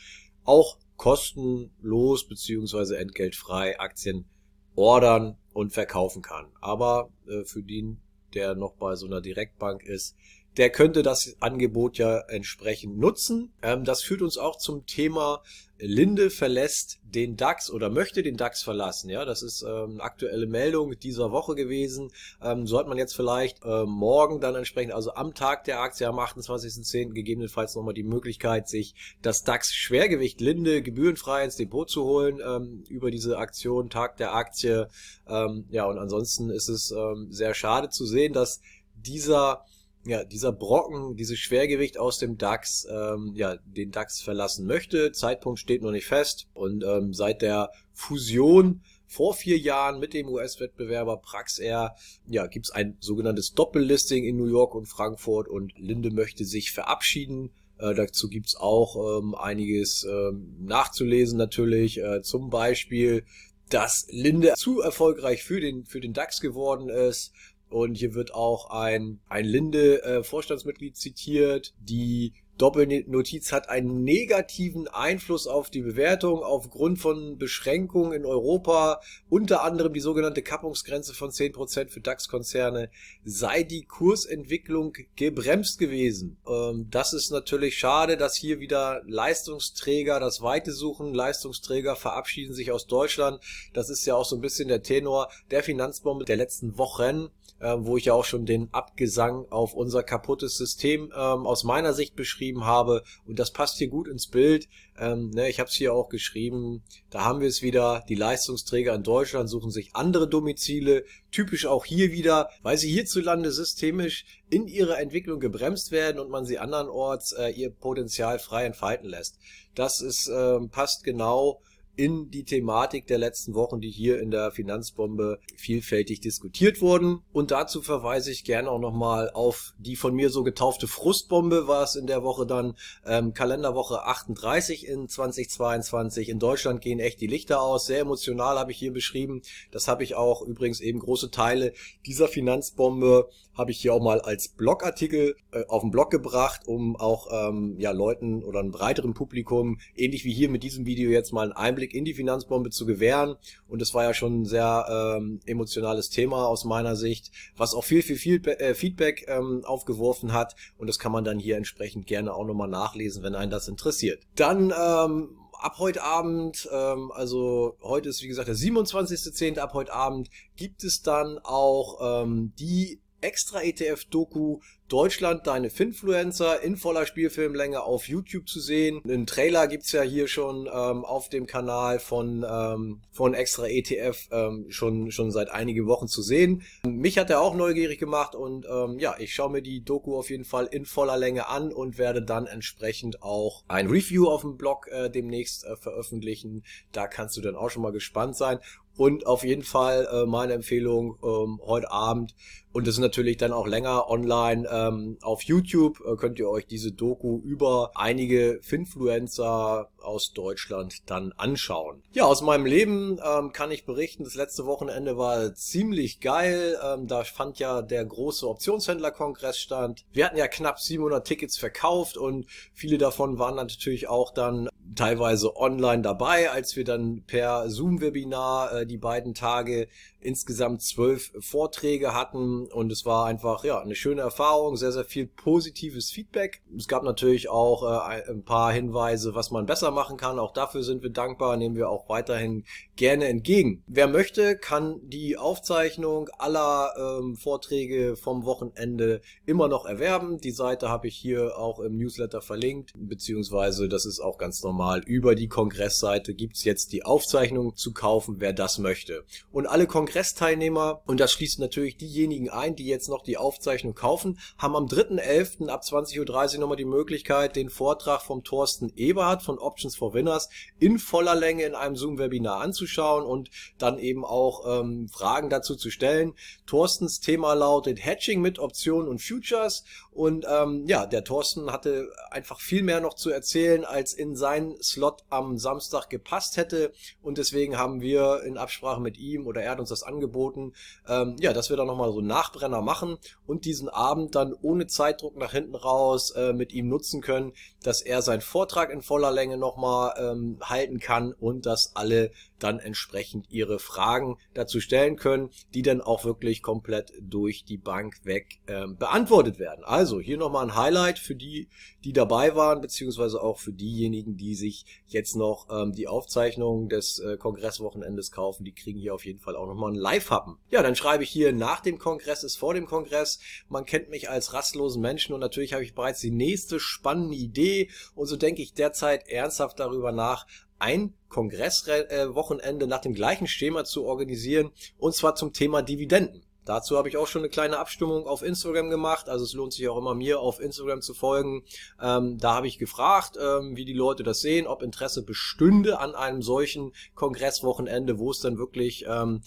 auch 0.44 0.78
kostenlos 0.96 2.28
beziehungsweise 2.28 2.98
entgeltfrei 2.98 3.78
Aktien 3.80 4.26
ordern 4.74 5.36
und 5.52 5.72
verkaufen 5.72 6.22
kann. 6.22 6.46
Aber 6.60 7.10
äh, 7.26 7.44
für 7.44 7.62
den, 7.62 8.00
der 8.34 8.54
noch 8.54 8.74
bei 8.74 8.94
so 8.96 9.06
einer 9.06 9.20
Direktbank 9.20 9.82
ist, 9.82 10.16
der 10.56 10.70
könnte 10.70 11.02
das 11.02 11.36
Angebot 11.40 11.98
ja 11.98 12.18
entsprechend 12.28 12.98
nutzen. 12.98 13.52
Ähm, 13.62 13.84
das 13.84 14.02
führt 14.02 14.22
uns 14.22 14.38
auch 14.38 14.58
zum 14.58 14.86
Thema 14.86 15.42
Linde 15.82 16.30
verlässt 16.30 17.00
den 17.02 17.36
DAX 17.36 17.68
oder 17.68 17.90
möchte 17.90 18.22
den 18.22 18.36
DAX 18.36 18.62
verlassen. 18.62 19.10
Ja, 19.10 19.24
das 19.24 19.42
ist 19.42 19.62
ähm, 19.62 20.00
aktuelle 20.00 20.46
Meldung 20.46 20.96
dieser 21.02 21.32
Woche 21.32 21.56
gewesen. 21.56 22.12
Ähm, 22.40 22.66
so 22.66 22.78
man 22.84 22.98
jetzt 22.98 23.16
vielleicht 23.16 23.64
äh, 23.64 23.84
morgen 23.84 24.40
dann 24.40 24.54
entsprechend, 24.54 24.92
also 24.92 25.14
am 25.14 25.34
Tag 25.34 25.64
der 25.64 25.80
Aktie 25.80 26.06
am 26.06 26.20
28.10. 26.20 27.12
gegebenenfalls 27.12 27.74
nochmal 27.74 27.94
die 27.94 28.04
Möglichkeit, 28.04 28.68
sich 28.68 28.94
das 29.22 29.42
DAX 29.42 29.74
Schwergewicht 29.74 30.40
Linde 30.40 30.82
gebührenfrei 30.82 31.44
ins 31.44 31.56
Depot 31.56 31.90
zu 31.90 32.04
holen 32.04 32.40
ähm, 32.46 32.84
über 32.88 33.10
diese 33.10 33.38
Aktion 33.38 33.90
Tag 33.90 34.16
der 34.18 34.34
Aktie. 34.34 34.88
Ähm, 35.26 35.64
ja, 35.70 35.86
und 35.86 35.98
ansonsten 35.98 36.50
ist 36.50 36.68
es 36.68 36.92
ähm, 36.92 37.26
sehr 37.30 37.54
schade 37.54 37.88
zu 37.88 38.06
sehen, 38.06 38.32
dass 38.32 38.60
dieser 38.94 39.64
ja, 40.04 40.24
dieser 40.24 40.52
Brocken, 40.52 41.16
dieses 41.16 41.38
Schwergewicht 41.38 41.98
aus 41.98 42.18
dem 42.18 42.36
DAX, 42.36 42.86
ähm, 42.90 43.32
ja, 43.34 43.56
den 43.64 43.90
DAX 43.92 44.20
verlassen 44.20 44.66
möchte. 44.66 45.12
Zeitpunkt 45.12 45.60
steht 45.60 45.82
noch 45.82 45.92
nicht 45.92 46.06
fest. 46.06 46.48
Und 46.54 46.82
ähm, 46.84 47.12
seit 47.12 47.42
der 47.42 47.70
Fusion 47.92 48.82
vor 49.06 49.34
vier 49.34 49.58
Jahren 49.58 50.00
mit 50.00 50.14
dem 50.14 50.28
US-Wettbewerber 50.28 51.18
Praxair, 51.18 51.94
ja, 52.26 52.46
gibt's 52.46 52.70
ein 52.70 52.96
sogenanntes 53.00 53.52
Doppellisting 53.52 54.24
in 54.24 54.36
New 54.36 54.46
York 54.46 54.74
und 54.74 54.86
Frankfurt 54.86 55.48
und 55.48 55.72
Linde 55.78 56.10
möchte 56.10 56.44
sich 56.44 56.72
verabschieden. 56.72 57.50
Äh, 57.78 57.94
dazu 57.94 58.28
gibt's 58.28 58.56
auch 58.56 59.18
ähm, 59.18 59.34
einiges 59.34 60.04
ähm, 60.10 60.56
nachzulesen 60.60 61.38
natürlich. 61.38 62.00
Äh, 62.00 62.22
zum 62.22 62.50
Beispiel, 62.50 63.24
dass 63.68 64.06
Linde 64.10 64.54
zu 64.56 64.80
erfolgreich 64.80 65.44
für 65.44 65.60
den, 65.60 65.84
für 65.84 66.00
den 66.00 66.12
DAX 66.12 66.40
geworden 66.40 66.88
ist 66.88 67.32
und 67.72 67.94
hier 67.94 68.14
wird 68.14 68.34
auch 68.34 68.70
ein, 68.70 69.20
ein 69.28 69.44
Linde-Vorstandsmitglied 69.44 70.92
äh, 70.92 70.98
zitiert, 70.98 71.74
die 71.80 72.34
Doppelnotiz 72.58 73.50
hat 73.50 73.70
einen 73.70 74.04
negativen 74.04 74.86
Einfluss 74.86 75.46
auf 75.46 75.70
die 75.70 75.80
Bewertung 75.80 76.44
aufgrund 76.44 77.00
von 77.00 77.38
Beschränkungen 77.38 78.12
in 78.12 78.26
Europa, 78.26 79.00
unter 79.28 79.64
anderem 79.64 79.92
die 79.92 80.00
sogenannte 80.00 80.42
Kappungsgrenze 80.42 81.14
von 81.14 81.30
10% 81.30 81.88
für 81.88 82.00
DAX-Konzerne, 82.00 82.90
sei 83.24 83.62
die 83.62 83.84
Kursentwicklung 83.84 84.92
gebremst 85.16 85.78
gewesen. 85.78 86.36
Ähm, 86.46 86.88
das 86.90 87.14
ist 87.14 87.30
natürlich 87.30 87.78
schade, 87.78 88.16
dass 88.16 88.36
hier 88.36 88.60
wieder 88.60 89.02
Leistungsträger 89.06 90.20
das 90.20 90.42
Weite 90.42 90.72
suchen. 90.72 91.14
Leistungsträger 91.14 91.96
verabschieden 91.96 92.54
sich 92.54 92.70
aus 92.70 92.86
Deutschland. 92.86 93.42
Das 93.72 93.88
ist 93.88 94.04
ja 94.04 94.14
auch 94.14 94.26
so 94.26 94.36
ein 94.36 94.42
bisschen 94.42 94.68
der 94.68 94.82
Tenor 94.82 95.30
der 95.50 95.62
Finanzbombe 95.62 96.26
der 96.26 96.36
letzten 96.36 96.76
Wochen 96.78 97.30
äh, 97.62 97.76
wo 97.78 97.96
ich 97.96 98.06
ja 98.06 98.12
auch 98.12 98.24
schon 98.24 98.44
den 98.44 98.68
Abgesang 98.72 99.46
auf 99.50 99.72
unser 99.72 100.02
kaputtes 100.02 100.56
System 100.56 101.12
ähm, 101.16 101.46
aus 101.46 101.62
meiner 101.62 101.92
Sicht 101.92 102.16
beschrieben 102.16 102.64
habe. 102.64 103.04
Und 103.24 103.38
das 103.38 103.52
passt 103.52 103.78
hier 103.78 103.88
gut 103.88 104.08
ins 104.08 104.26
Bild. 104.26 104.68
Ähm, 104.98 105.30
ne, 105.30 105.48
ich 105.48 105.60
habe 105.60 105.68
es 105.68 105.76
hier 105.76 105.94
auch 105.94 106.08
geschrieben. 106.08 106.82
Da 107.10 107.24
haben 107.24 107.40
wir 107.40 107.48
es 107.48 107.62
wieder. 107.62 108.04
Die 108.08 108.16
Leistungsträger 108.16 108.94
in 108.94 109.04
Deutschland 109.04 109.48
suchen 109.48 109.70
sich 109.70 109.94
andere 109.94 110.28
Domizile. 110.28 111.04
Typisch 111.30 111.66
auch 111.66 111.84
hier 111.84 112.10
wieder, 112.10 112.50
weil 112.62 112.76
sie 112.78 112.90
hierzulande 112.90 113.52
systemisch 113.52 114.24
in 114.50 114.66
ihrer 114.66 114.98
Entwicklung 114.98 115.38
gebremst 115.38 115.92
werden 115.92 116.18
und 116.18 116.30
man 116.30 116.44
sie 116.44 116.58
andernorts 116.58 117.32
äh, 117.32 117.50
ihr 117.50 117.70
Potenzial 117.70 118.40
frei 118.40 118.64
entfalten 118.64 119.08
lässt. 119.08 119.38
Das 119.74 120.00
ist 120.00 120.28
ähm, 120.28 120.68
passt 120.68 121.04
genau 121.04 121.60
in 121.96 122.30
die 122.30 122.44
Thematik 122.44 123.06
der 123.06 123.18
letzten 123.18 123.54
Wochen, 123.54 123.80
die 123.80 123.90
hier 123.90 124.20
in 124.20 124.30
der 124.30 124.50
Finanzbombe 124.50 125.38
vielfältig 125.56 126.20
diskutiert 126.20 126.80
wurden. 126.80 127.20
Und 127.32 127.50
dazu 127.50 127.82
verweise 127.82 128.30
ich 128.30 128.44
gerne 128.44 128.70
auch 128.70 128.78
nochmal 128.78 129.30
auf 129.30 129.74
die 129.78 129.96
von 129.96 130.14
mir 130.14 130.30
so 130.30 130.42
getaufte 130.42 130.88
Frustbombe, 130.88 131.68
war 131.68 131.82
es 131.82 131.96
in 131.96 132.06
der 132.06 132.22
Woche 132.22 132.46
dann 132.46 132.74
ähm, 133.04 133.34
Kalenderwoche 133.34 134.04
38 134.04 134.86
in 134.86 135.08
2022. 135.08 136.28
In 136.28 136.38
Deutschland 136.38 136.80
gehen 136.80 136.98
echt 136.98 137.20
die 137.20 137.26
Lichter 137.26 137.60
aus. 137.60 137.86
Sehr 137.86 138.00
emotional 138.00 138.58
habe 138.58 138.72
ich 138.72 138.78
hier 138.78 138.92
beschrieben. 138.92 139.42
Das 139.70 139.88
habe 139.88 140.02
ich 140.02 140.14
auch 140.14 140.42
übrigens 140.42 140.80
eben 140.80 140.98
große 140.98 141.30
Teile 141.30 141.72
dieser 142.06 142.28
Finanzbombe 142.28 143.28
habe 143.54 143.70
ich 143.70 143.78
hier 143.78 143.92
auch 143.92 144.02
mal 144.02 144.20
als 144.20 144.48
Blogartikel 144.48 145.36
äh, 145.52 145.64
auf 145.68 145.82
den 145.82 145.90
Blog 145.90 146.10
gebracht, 146.10 146.62
um 146.66 146.96
auch 146.96 147.28
ähm, 147.30 147.76
ja 147.78 147.90
Leuten 147.90 148.42
oder 148.42 148.60
einem 148.60 148.70
breiteren 148.70 149.14
Publikum 149.14 149.78
ähnlich 149.94 150.24
wie 150.24 150.32
hier 150.32 150.48
mit 150.48 150.62
diesem 150.62 150.86
Video 150.86 151.10
jetzt 151.10 151.32
mal 151.32 151.42
einen 151.42 151.52
Einblick 151.52 151.81
in 151.90 152.04
die 152.04 152.14
Finanzbombe 152.14 152.70
zu 152.70 152.86
gewähren. 152.86 153.36
Und 153.68 153.82
das 153.82 153.94
war 153.94 154.04
ja 154.04 154.14
schon 154.14 154.42
ein 154.42 154.44
sehr 154.44 155.16
ähm, 155.18 155.40
emotionales 155.44 156.08
Thema 156.08 156.46
aus 156.46 156.64
meiner 156.64 156.96
Sicht, 156.96 157.32
was 157.56 157.74
auch 157.74 157.84
viel, 157.84 158.02
viel, 158.02 158.16
viel 158.16 158.40
äh, 158.46 158.74
Feedback 158.74 159.26
ähm, 159.28 159.62
aufgeworfen 159.64 160.32
hat. 160.32 160.54
Und 160.78 160.86
das 160.86 160.98
kann 160.98 161.12
man 161.12 161.24
dann 161.24 161.38
hier 161.38 161.56
entsprechend 161.56 162.06
gerne 162.06 162.34
auch 162.34 162.46
nochmal 162.46 162.68
nachlesen, 162.68 163.22
wenn 163.22 163.34
einen 163.34 163.50
das 163.50 163.68
interessiert. 163.68 164.22
Dann 164.36 164.72
ähm, 164.78 165.36
ab 165.62 165.76
heute 165.78 166.02
Abend, 166.02 166.68
ähm, 166.72 167.12
also 167.12 167.76
heute 167.82 168.08
ist 168.08 168.22
wie 168.22 168.28
gesagt 168.28 168.48
der 168.48 168.56
27.10. 168.56 169.58
ab 169.58 169.74
heute 169.74 169.92
Abend, 169.92 170.28
gibt 170.56 170.84
es 170.84 171.02
dann 171.02 171.38
auch 171.38 172.22
ähm, 172.22 172.52
die 172.58 173.00
extra 173.20 173.62
ETF-Doku 173.62 174.58
Deutschland, 174.92 175.46
deine 175.46 175.70
Finfluencer 175.70 176.60
in 176.60 176.76
voller 176.76 177.06
Spielfilmlänge 177.06 177.82
auf 177.82 178.08
YouTube 178.08 178.46
zu 178.46 178.60
sehen. 178.60 179.00
Einen 179.04 179.26
Trailer 179.26 179.66
gibt's 179.66 179.90
ja 179.92 180.02
hier 180.02 180.28
schon 180.28 180.66
ähm, 180.66 181.06
auf 181.06 181.30
dem 181.30 181.46
Kanal 181.46 181.98
von, 181.98 182.44
ähm, 182.46 183.00
von 183.10 183.32
Extra 183.32 183.68
ETF 183.68 184.28
ähm, 184.30 184.66
schon, 184.68 185.10
schon 185.10 185.30
seit 185.30 185.50
einigen 185.50 185.86
Wochen 185.86 186.08
zu 186.08 186.20
sehen. 186.20 186.60
Mich 186.86 187.16
hat 187.16 187.30
er 187.30 187.40
auch 187.40 187.54
neugierig 187.54 187.98
gemacht 187.98 188.34
und 188.34 188.66
ähm, 188.70 188.98
ja, 188.98 189.14
ich 189.18 189.32
schaue 189.32 189.50
mir 189.50 189.62
die 189.62 189.82
Doku 189.82 190.14
auf 190.14 190.28
jeden 190.28 190.44
Fall 190.44 190.66
in 190.66 190.84
voller 190.84 191.16
Länge 191.16 191.48
an 191.48 191.72
und 191.72 191.96
werde 191.96 192.22
dann 192.22 192.46
entsprechend 192.46 193.22
auch 193.22 193.64
ein 193.68 193.86
Review 193.86 194.28
auf 194.28 194.42
dem 194.42 194.58
Blog 194.58 194.88
äh, 194.88 195.08
demnächst 195.08 195.64
äh, 195.64 195.74
veröffentlichen. 195.74 196.64
Da 196.92 197.06
kannst 197.06 197.38
du 197.38 197.40
dann 197.40 197.56
auch 197.56 197.70
schon 197.70 197.82
mal 197.82 197.92
gespannt 197.92 198.36
sein. 198.36 198.58
Und 198.96 199.26
auf 199.26 199.42
jeden 199.42 199.62
Fall 199.62 200.06
äh, 200.12 200.26
meine 200.26 200.52
Empfehlung 200.52 201.16
ähm, 201.22 201.60
heute 201.64 201.90
Abend. 201.90 202.34
Und 202.72 202.86
das 202.86 202.96
ist 202.96 203.00
natürlich 203.00 203.36
dann 203.38 203.52
auch 203.52 203.66
länger 203.66 204.08
online 204.10 204.68
ähm, 204.88 205.18
auf 205.22 205.42
YouTube. 205.42 206.00
Äh, 206.06 206.16
könnt 206.16 206.38
ihr 206.38 206.48
euch 206.48 206.66
diese 206.66 206.92
Doku 206.92 207.40
über 207.44 207.92
einige 207.94 208.58
Finfluencer 208.62 209.88
aus 210.00 210.32
Deutschland 210.32 211.08
dann 211.10 211.32
anschauen. 211.36 212.02
Ja, 212.12 212.24
aus 212.24 212.42
meinem 212.42 212.66
Leben 212.66 213.18
ähm, 213.24 213.52
kann 213.52 213.70
ich 213.70 213.84
berichten, 213.84 214.24
das 214.24 214.34
letzte 214.34 214.66
Wochenende 214.66 215.16
war 215.16 215.54
ziemlich 215.54 216.20
geil. 216.20 216.78
Ähm, 216.84 217.06
da 217.06 217.24
fand 217.24 217.58
ja 217.58 217.82
der 217.82 218.04
große 218.04 218.48
Optionshändlerkongress 218.48 219.58
stand. 219.58 220.04
Wir 220.12 220.26
hatten 220.26 220.36
ja 220.36 220.48
knapp 220.48 220.80
700 220.80 221.26
Tickets 221.26 221.58
verkauft 221.58 222.16
und 222.16 222.46
viele 222.74 222.98
davon 222.98 223.38
waren 223.38 223.56
natürlich 223.56 224.08
auch 224.08 224.32
dann 224.32 224.68
teilweise 224.94 225.56
online 225.56 226.02
dabei, 226.02 226.50
als 226.50 226.76
wir 226.76 226.84
dann 226.84 227.22
per 227.26 227.70
Zoom-Webinar 227.70 228.72
äh, 228.72 228.86
die 228.86 228.98
beiden 228.98 229.34
Tage 229.34 229.88
insgesamt 230.22 230.82
zwölf 230.82 231.32
Vorträge 231.38 232.14
hatten 232.14 232.66
und 232.66 232.90
es 232.92 233.04
war 233.04 233.26
einfach 233.26 233.64
ja 233.64 233.80
eine 233.80 233.94
schöne 233.94 234.22
Erfahrung, 234.22 234.76
sehr 234.76 234.92
sehr 234.92 235.04
viel 235.04 235.26
positives 235.26 236.10
Feedback. 236.10 236.62
Es 236.76 236.88
gab 236.88 237.02
natürlich 237.02 237.48
auch 237.48 237.82
äh, 237.82 238.30
ein 238.30 238.44
paar 238.44 238.72
Hinweise, 238.72 239.34
was 239.34 239.50
man 239.50 239.66
besser 239.66 239.90
machen 239.90 240.16
kann. 240.16 240.38
Auch 240.38 240.52
dafür 240.52 240.82
sind 240.82 241.02
wir 241.02 241.10
dankbar, 241.10 241.56
nehmen 241.56 241.76
wir 241.76 241.88
auch 241.88 242.08
weiterhin 242.08 242.64
gerne 242.96 243.26
entgegen. 243.28 243.82
Wer 243.86 244.08
möchte, 244.08 244.56
kann 244.56 245.00
die 245.02 245.36
Aufzeichnung 245.36 246.28
aller 246.38 246.92
ähm, 246.96 247.36
Vorträge 247.36 248.16
vom 248.16 248.44
Wochenende 248.44 249.20
immer 249.46 249.68
noch 249.68 249.86
erwerben. 249.86 250.38
Die 250.38 250.50
Seite 250.50 250.88
habe 250.88 251.08
ich 251.08 251.16
hier 251.16 251.58
auch 251.58 251.80
im 251.80 251.96
Newsletter 251.96 252.40
verlinkt, 252.40 252.92
beziehungsweise 252.94 253.88
das 253.88 254.06
ist 254.06 254.20
auch 254.20 254.38
ganz 254.38 254.62
normal. 254.62 255.02
Über 255.04 255.34
die 255.34 255.48
Kongressseite 255.48 256.34
gibt's 256.34 256.64
jetzt 256.64 256.92
die 256.92 257.04
Aufzeichnung 257.04 257.76
zu 257.76 257.92
kaufen, 257.92 258.36
wer 258.38 258.52
das 258.52 258.78
möchte. 258.78 259.24
Und 259.50 259.66
alle 259.66 259.86
Kongressteilnehmer, 260.12 261.02
und 261.06 261.20
das 261.20 261.32
schließt 261.32 261.58
natürlich 261.58 261.96
diejenigen 261.96 262.50
ein, 262.50 262.76
die 262.76 262.86
jetzt 262.86 263.08
noch 263.08 263.22
die 263.22 263.38
Aufzeichnung 263.38 263.94
kaufen, 263.94 264.38
haben 264.58 264.76
am 264.76 264.84
3.11. 264.84 265.68
ab 265.68 265.82
20.30 265.82 266.54
Uhr 266.54 266.60
nochmal 266.60 266.76
die 266.76 266.84
Möglichkeit, 266.84 267.56
den 267.56 267.70
Vortrag 267.70 268.20
vom 268.20 268.44
Thorsten 268.44 268.92
Eberhardt 268.94 269.42
von 269.42 269.58
Options 269.58 269.96
for 269.96 270.12
Winners 270.12 270.50
in 270.78 270.98
voller 270.98 271.34
Länge 271.34 271.64
in 271.64 271.74
einem 271.74 271.96
Zoom-Webinar 271.96 272.60
anzuschauen 272.60 273.24
und 273.24 273.48
dann 273.78 273.98
eben 273.98 274.24
auch 274.24 274.80
ähm, 274.80 275.08
Fragen 275.08 275.48
dazu 275.48 275.76
zu 275.76 275.90
stellen. 275.90 276.34
Thorstens 276.66 277.20
Thema 277.20 277.54
lautet 277.54 278.04
Hedging 278.04 278.42
mit 278.42 278.58
Optionen 278.58 279.08
und 279.08 279.22
Futures 279.22 279.84
und 280.10 280.44
ähm, 280.46 280.84
ja, 280.86 281.06
der 281.06 281.24
Thorsten 281.24 281.72
hatte 281.72 282.10
einfach 282.30 282.60
viel 282.60 282.82
mehr 282.82 283.00
noch 283.00 283.14
zu 283.14 283.30
erzählen, 283.30 283.86
als 283.86 284.12
in 284.12 284.36
seinen 284.36 284.80
Slot 284.82 285.22
am 285.30 285.56
Samstag 285.56 286.10
gepasst 286.10 286.58
hätte 286.58 286.92
und 287.22 287.38
deswegen 287.38 287.78
haben 287.78 288.02
wir 288.02 288.42
in 288.44 288.58
Absprache 288.58 289.00
mit 289.00 289.16
ihm 289.16 289.46
oder 289.46 289.62
er 289.62 289.72
hat 289.72 289.80
uns 289.80 289.88
das 289.88 290.01
angeboten, 290.02 290.72
ähm, 291.08 291.36
ja, 291.40 291.52
dass 291.52 291.70
wir 291.70 291.76
da 291.76 291.84
nochmal 291.84 292.12
so 292.12 292.18
einen 292.18 292.28
Nachbrenner 292.28 292.82
machen 292.82 293.18
und 293.46 293.64
diesen 293.64 293.88
Abend 293.88 294.34
dann 294.34 294.54
ohne 294.62 294.86
Zeitdruck 294.86 295.36
nach 295.36 295.52
hinten 295.52 295.74
raus 295.74 296.30
äh, 296.32 296.52
mit 296.52 296.72
ihm 296.72 296.88
nutzen 296.88 297.20
können, 297.20 297.52
dass 297.82 298.02
er 298.02 298.22
seinen 298.22 298.40
Vortrag 298.40 298.90
in 298.90 299.02
voller 299.02 299.30
Länge 299.30 299.56
nochmal 299.56 300.14
ähm, 300.18 300.58
halten 300.62 300.98
kann 300.98 301.32
und 301.32 301.66
dass 301.66 301.94
alle 301.94 302.30
dann 302.62 302.78
entsprechend 302.78 303.50
ihre 303.50 303.78
Fragen 303.78 304.38
dazu 304.54 304.80
stellen 304.80 305.16
können, 305.16 305.50
die 305.74 305.82
dann 305.82 306.00
auch 306.00 306.24
wirklich 306.24 306.62
komplett 306.62 307.12
durch 307.20 307.64
die 307.64 307.78
Bank 307.78 308.24
weg 308.24 308.60
ähm, 308.66 308.96
beantwortet 308.96 309.58
werden. 309.58 309.84
Also 309.84 310.20
hier 310.20 310.38
nochmal 310.38 310.64
ein 310.64 310.76
Highlight 310.76 311.18
für 311.18 311.34
die, 311.34 311.68
die 312.04 312.12
dabei 312.12 312.54
waren, 312.54 312.80
beziehungsweise 312.80 313.42
auch 313.42 313.58
für 313.58 313.72
diejenigen, 313.72 314.36
die 314.36 314.54
sich 314.54 314.84
jetzt 315.06 315.36
noch 315.36 315.68
ähm, 315.70 315.92
die 315.92 316.08
Aufzeichnung 316.08 316.88
des 316.88 317.18
äh, 317.18 317.36
Kongresswochenendes 317.36 318.32
kaufen. 318.32 318.64
Die 318.64 318.74
kriegen 318.74 318.98
hier 318.98 319.14
auf 319.14 319.24
jeden 319.24 319.40
Fall 319.40 319.56
auch 319.56 319.66
nochmal 319.66 319.90
einen 319.90 320.00
Live-Happen. 320.00 320.56
Ja, 320.70 320.82
dann 320.82 320.96
schreibe 320.96 321.24
ich 321.24 321.30
hier 321.30 321.52
nach 321.52 321.80
dem 321.80 321.98
Kongress 321.98 322.42
ist 322.42 322.56
vor 322.56 322.74
dem 322.74 322.86
Kongress. 322.86 323.38
Man 323.68 323.84
kennt 323.84 324.08
mich 324.08 324.30
als 324.30 324.52
rastlosen 324.52 325.02
Menschen 325.02 325.34
und 325.34 325.40
natürlich 325.40 325.72
habe 325.72 325.84
ich 325.84 325.94
bereits 325.94 326.20
die 326.20 326.30
nächste 326.30 326.80
spannende 326.80 327.36
Idee 327.36 327.90
und 328.14 328.26
so 328.26 328.36
denke 328.36 328.62
ich 328.62 328.74
derzeit 328.74 329.28
ernsthaft 329.28 329.80
darüber 329.80 330.12
nach, 330.12 330.46
ein 330.82 331.14
Kongresswochenende 331.28 332.86
nach 332.86 333.00
dem 333.00 333.14
gleichen 333.14 333.46
Schema 333.46 333.84
zu 333.84 334.04
organisieren, 334.04 334.72
und 334.98 335.14
zwar 335.14 335.34
zum 335.34 335.52
Thema 335.52 335.82
Dividenden. 335.82 336.44
Dazu 336.64 336.96
habe 336.96 337.08
ich 337.08 337.16
auch 337.16 337.26
schon 337.26 337.42
eine 337.42 337.48
kleine 337.48 337.78
Abstimmung 337.78 338.26
auf 338.26 338.42
Instagram 338.42 338.88
gemacht. 338.88 339.28
Also 339.28 339.44
es 339.44 339.52
lohnt 339.52 339.72
sich 339.72 339.88
auch 339.88 339.98
immer 339.98 340.14
mir 340.14 340.38
auf 340.38 340.60
Instagram 340.60 341.02
zu 341.02 341.12
folgen. 341.12 341.64
Ähm, 342.00 342.38
da 342.38 342.54
habe 342.54 342.68
ich 342.68 342.78
gefragt, 342.78 343.36
ähm, 343.40 343.76
wie 343.76 343.84
die 343.84 343.92
Leute 343.92 344.22
das 344.22 344.40
sehen, 344.40 344.68
ob 344.68 344.82
Interesse 344.82 345.24
bestünde 345.24 345.98
an 345.98 346.14
einem 346.14 346.40
solchen 346.40 346.92
Kongresswochenende, 347.16 348.18
wo 348.18 348.30
es 348.30 348.38
dann 348.38 348.58
wirklich 348.58 349.04
ähm, 349.08 349.42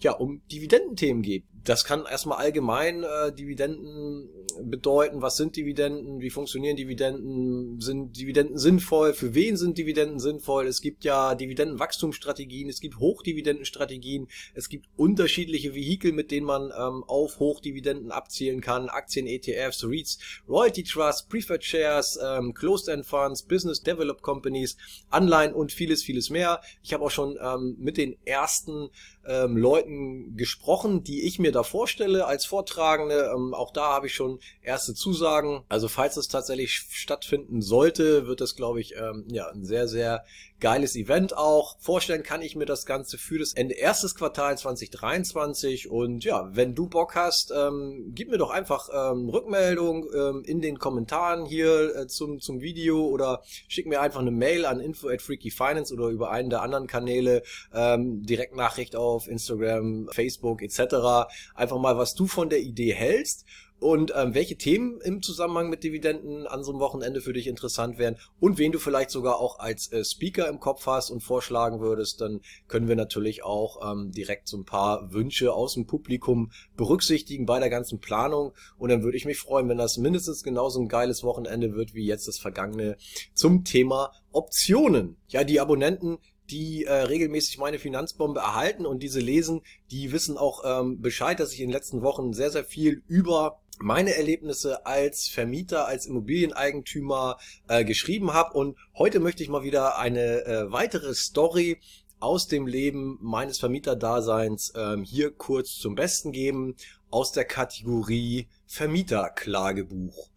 ja 0.00 0.12
um 0.12 0.40
Dividendenthemen 0.48 1.22
geht 1.22 1.44
das 1.64 1.84
kann 1.84 2.04
erstmal 2.04 2.38
allgemein 2.38 3.02
äh, 3.02 3.32
Dividenden 3.32 4.28
bedeuten. 4.62 5.22
Was 5.22 5.36
sind 5.36 5.56
Dividenden? 5.56 6.20
Wie 6.20 6.30
funktionieren 6.30 6.76
Dividenden? 6.76 7.80
Sind 7.80 8.16
Dividenden 8.16 8.58
sinnvoll? 8.58 9.14
Für 9.14 9.34
wen 9.34 9.56
sind 9.56 9.78
Dividenden 9.78 10.20
sinnvoll? 10.20 10.66
Es 10.66 10.80
gibt 10.80 11.04
ja 11.04 11.34
Dividendenwachstumsstrategien, 11.34 12.68
es 12.68 12.80
gibt 12.80 12.98
Hochdividendenstrategien, 12.98 14.28
es 14.54 14.68
gibt 14.68 14.86
unterschiedliche 14.96 15.74
Vehikel, 15.74 16.12
mit 16.12 16.30
denen 16.30 16.46
man 16.46 16.64
ähm, 16.64 17.02
auf 17.04 17.38
Hochdividenden 17.38 18.12
abzielen 18.12 18.60
kann. 18.60 18.88
Aktien, 18.88 19.26
ETFs, 19.26 19.84
REITs, 19.84 20.18
Royalty 20.48 20.84
Trusts, 20.84 21.26
Preferred 21.26 21.64
Shares, 21.64 22.18
ähm, 22.22 22.52
Closed-End 22.52 23.06
Funds, 23.06 23.42
Business 23.42 23.82
Developed 23.82 24.22
Companies, 24.22 24.76
Anleihen 25.08 25.54
und 25.54 25.72
vieles, 25.72 26.02
vieles 26.02 26.28
mehr. 26.28 26.60
Ich 26.82 26.92
habe 26.92 27.04
auch 27.04 27.10
schon 27.10 27.38
ähm, 27.40 27.76
mit 27.78 27.96
den 27.96 28.16
ersten 28.26 28.90
ähm, 29.26 29.56
Leuten 29.56 30.36
gesprochen, 30.36 31.04
die 31.04 31.22
ich 31.22 31.38
mir 31.38 31.52
da 31.52 31.62
vorstelle 31.62 32.26
als 32.26 32.46
Vortragende. 32.46 33.32
Ähm, 33.34 33.54
auch 33.54 33.72
da 33.72 33.92
habe 33.92 34.06
ich 34.06 34.14
schon 34.14 34.38
erste 34.62 34.94
Zusagen. 34.94 35.64
Also 35.68 35.88
falls 35.88 36.16
es 36.16 36.28
tatsächlich 36.28 36.86
stattfinden 36.90 37.62
sollte, 37.62 38.26
wird 38.26 38.40
das, 38.40 38.56
glaube 38.56 38.80
ich, 38.80 38.94
ähm, 38.96 39.26
ja, 39.30 39.48
ein 39.48 39.64
sehr, 39.64 39.88
sehr 39.88 40.24
geiles 40.60 40.96
Event 40.96 41.36
auch. 41.36 41.76
Vorstellen 41.78 42.22
kann 42.22 42.42
ich 42.42 42.56
mir 42.56 42.64
das 42.64 42.86
Ganze 42.86 43.18
für 43.18 43.38
das 43.38 43.52
Ende 43.52 43.74
erstes 43.74 44.14
Quartal 44.14 44.56
2023. 44.56 45.90
Und 45.90 46.24
ja, 46.24 46.48
wenn 46.52 46.74
du 46.74 46.88
Bock 46.88 47.14
hast, 47.14 47.52
ähm, 47.54 48.12
gib 48.14 48.30
mir 48.30 48.38
doch 48.38 48.50
einfach 48.50 48.88
ähm, 48.92 49.28
Rückmeldung 49.28 50.06
ähm, 50.14 50.42
in 50.46 50.60
den 50.60 50.78
Kommentaren 50.78 51.44
hier 51.44 51.94
äh, 51.96 52.06
zum, 52.06 52.40
zum 52.40 52.60
Video 52.60 53.06
oder 53.06 53.42
schick 53.68 53.86
mir 53.86 54.00
einfach 54.00 54.20
eine 54.20 54.30
Mail 54.30 54.64
an 54.64 54.80
info 54.80 55.08
at 55.08 55.22
Freaky 55.22 55.50
Finance 55.50 55.92
oder 55.92 56.08
über 56.08 56.30
einen 56.30 56.50
der 56.50 56.62
anderen 56.62 56.86
Kanäle, 56.86 57.42
ähm, 57.72 58.22
Direktnachricht 58.22 58.96
auf 58.96 59.28
Instagram, 59.28 60.08
Facebook 60.12 60.62
etc. 60.62 61.28
einfach 61.54 61.78
mal, 61.78 61.98
was 61.98 62.14
du 62.14 62.26
von 62.26 62.48
der 62.48 62.60
Idee 62.60 62.94
hältst 62.94 63.44
und 63.80 64.12
ähm, 64.16 64.34
welche 64.34 64.56
Themen 64.56 65.00
im 65.00 65.22
Zusammenhang 65.22 65.68
mit 65.68 65.84
Dividenden 65.84 66.46
an 66.46 66.64
so 66.64 66.72
einem 66.72 66.80
Wochenende 66.80 67.20
für 67.20 67.32
dich 67.32 67.46
interessant 67.46 67.98
wären 67.98 68.16
und 68.40 68.58
wen 68.58 68.72
du 68.72 68.78
vielleicht 68.78 69.10
sogar 69.10 69.38
auch 69.38 69.58
als 69.58 69.92
äh, 69.92 70.04
Speaker 70.04 70.48
im 70.48 70.60
Kopf 70.60 70.86
hast 70.86 71.10
und 71.10 71.22
vorschlagen 71.22 71.80
würdest, 71.80 72.20
dann 72.20 72.40
können 72.68 72.88
wir 72.88 72.96
natürlich 72.96 73.44
auch 73.44 73.92
ähm, 73.92 74.10
direkt 74.12 74.48
so 74.48 74.56
ein 74.56 74.64
paar 74.64 75.12
Wünsche 75.12 75.52
aus 75.52 75.74
dem 75.74 75.86
Publikum 75.86 76.50
berücksichtigen 76.76 77.46
bei 77.46 77.58
der 77.58 77.70
ganzen 77.70 77.98
Planung 77.98 78.52
und 78.78 78.90
dann 78.90 79.02
würde 79.02 79.16
ich 79.16 79.24
mich 79.24 79.38
freuen, 79.38 79.68
wenn 79.68 79.78
das 79.78 79.98
mindestens 79.98 80.42
genauso 80.42 80.80
ein 80.80 80.88
geiles 80.88 81.22
Wochenende 81.22 81.74
wird 81.74 81.94
wie 81.94 82.06
jetzt 82.06 82.28
das 82.28 82.38
vergangene 82.38 82.96
zum 83.34 83.64
Thema 83.64 84.12
Optionen. 84.32 85.16
Ja, 85.28 85.44
die 85.44 85.60
Abonnenten, 85.60 86.18
die 86.50 86.84
äh, 86.84 86.92
regelmäßig 86.92 87.58
meine 87.58 87.78
Finanzbombe 87.78 88.40
erhalten 88.40 88.86
und 88.86 89.02
diese 89.02 89.20
lesen, 89.20 89.62
die 89.90 90.12
wissen 90.12 90.36
auch 90.36 90.62
ähm, 90.64 91.00
Bescheid, 91.00 91.40
dass 91.40 91.52
ich 91.52 91.60
in 91.60 91.68
den 91.68 91.74
letzten 91.74 92.02
Wochen 92.02 92.32
sehr, 92.32 92.50
sehr 92.50 92.64
viel 92.64 93.02
über 93.08 93.60
meine 93.78 94.14
Erlebnisse 94.14 94.86
als 94.86 95.28
Vermieter, 95.28 95.86
als 95.86 96.06
Immobilieneigentümer 96.06 97.38
äh, 97.68 97.84
geschrieben 97.84 98.32
habe. 98.32 98.56
Und 98.56 98.76
heute 98.96 99.20
möchte 99.20 99.42
ich 99.42 99.48
mal 99.48 99.62
wieder 99.62 99.98
eine 99.98 100.44
äh, 100.44 100.72
weitere 100.72 101.14
Story 101.14 101.78
aus 102.20 102.46
dem 102.46 102.66
Leben 102.66 103.18
meines 103.20 103.58
Vermieterdaseins 103.58 104.72
ähm, 104.76 105.02
hier 105.02 105.30
kurz 105.30 105.76
zum 105.76 105.94
Besten 105.94 106.32
geben 106.32 106.76
aus 107.10 107.32
der 107.32 107.44
Kategorie 107.44 108.48
Vermieterklagebuch. 108.66 110.30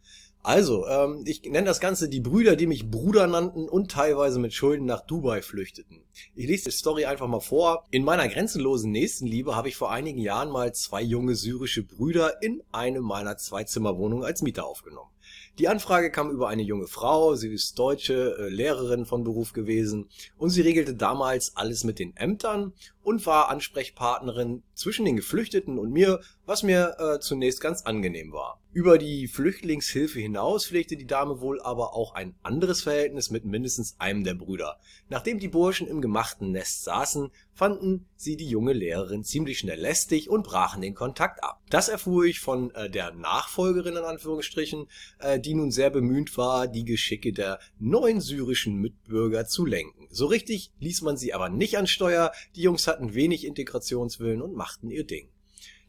Also, 0.44 0.88
ähm, 0.88 1.24
ich 1.26 1.44
nenne 1.44 1.66
das 1.66 1.80
Ganze 1.80 2.08
die 2.08 2.22
Brüder, 2.22 2.56
die 2.56 2.68
mich 2.68 2.90
Bruder 2.90 3.28
nannten 3.28 3.68
und 3.68 3.92
teilweise 3.92 4.40
mit 4.40 4.54
Schulden 4.54 4.86
nach 4.86 5.02
Dubai 5.02 5.42
flüchteten. 5.42 6.04
Ich 6.36 6.48
lese 6.48 6.66
die 6.66 6.72
Story 6.72 7.06
einfach 7.06 7.28
mal 7.28 7.42
vor. 7.42 7.84
In 7.92 8.06
meiner 8.06 8.30
grenzenlosen 8.30 8.92
Nächstenliebe 8.92 9.56
habe 9.56 9.68
ich 9.68 9.76
vor 9.76 9.92
einigen 9.92 10.20
Jahren 10.20 10.50
mal 10.50 10.74
zwei 10.74 11.02
junge 11.02 11.36
syrische 11.36 11.84
Brüder 11.84 12.42
in 12.42 12.64
eine 12.72 13.02
meiner 13.02 13.38
Zweizimmerwohnungen 13.38 14.24
als 14.24 14.42
Mieter 14.42 14.66
aufgenommen. 14.66 15.10
Die 15.60 15.68
Anfrage 15.68 16.12
kam 16.12 16.30
über 16.30 16.50
eine 16.50 16.62
junge 16.62 16.88
Frau, 16.88 17.36
sie 17.36 17.52
ist 17.54 17.80
deutsche 17.80 18.38
äh, 18.38 18.50
Lehrerin 18.50 19.06
von 19.06 19.24
Beruf 19.24 19.54
gewesen 19.54 20.10
und 20.38 20.52
sie 20.52 20.62
regelte 20.62 20.94
damals 20.94 21.56
alles 21.56 21.84
mit 21.84 21.98
den 21.98 22.16
Ämtern 22.16 22.74
und 23.02 23.26
war 23.26 23.50
Ansprechpartnerin 23.50 24.64
zwischen 24.74 25.06
den 25.06 25.16
Geflüchteten 25.16 25.80
und 25.80 25.92
mir, 25.92 26.20
was 26.46 26.62
mir 26.62 26.98
äh, 27.00 27.20
zunächst 27.20 27.62
ganz 27.62 27.84
angenehm 27.84 28.34
war. 28.34 28.62
Über 28.74 28.98
die 29.00 29.28
Flüchtlingshilfe 29.28 30.20
hinaus 30.20 30.68
pflegte 30.68 30.98
die 30.98 31.08
Dame 31.08 31.42
wohl 31.42 31.62
aber 31.62 31.96
auch 31.96 32.14
ein 32.14 32.36
anderes 32.44 32.84
Verhältnis 32.84 33.32
mit 33.32 33.44
mindestens 33.44 33.96
einem 33.98 34.24
der 34.24 34.36
Brüder. 34.36 34.78
Nachdem 35.10 35.40
die 35.40 35.48
Burschen 35.48 35.88
im 35.88 36.02
gemachten 36.02 36.52
Nest 36.52 36.84
saßen, 36.84 37.32
fanden 37.54 38.06
sie 38.18 38.36
die 38.36 38.48
junge 38.48 38.74
Lehrerin 38.74 39.24
ziemlich 39.24 39.58
schnell 39.58 39.80
lästig 39.80 40.30
und 40.30 40.44
brachen 40.44 40.84
den 40.84 40.94
Kontakt 40.94 41.44
ab. 41.44 41.62
Das 41.70 41.90
erfuhr 41.90 42.26
ich 42.26 42.40
von 42.40 42.70
äh, 42.76 42.90
der 42.90 43.14
Nachfolgerin 43.14 43.96
in 43.96 44.04
Anführungsstrichen, 44.04 44.88
äh, 45.20 45.40
die 45.40 45.54
nun 45.54 45.72
sehr 45.72 45.90
bemüht 45.90 46.38
war, 46.38 46.68
die 46.68 46.86
Geschicke 46.86 47.34
der 47.34 47.60
neuen 47.80 48.22
syrischen 48.22 48.76
Mitbürger 48.76 49.46
zu 49.46 49.66
lenken. 49.66 50.08
So 50.10 50.26
richtig 50.26 50.72
ließ 50.80 51.02
man 51.02 51.18
sie 51.18 51.34
aber 51.34 51.50
nicht 51.50 51.78
an 51.78 51.88
Steuer, 51.88 52.32
die 52.56 52.62
Jungs 52.62 52.88
hatten 52.88 53.14
wenig 53.14 53.46
Integrationswillen 53.46 54.42
und 54.42 54.56
machten 54.56 54.90
ihr 54.90 55.06
Ding. 55.06 55.30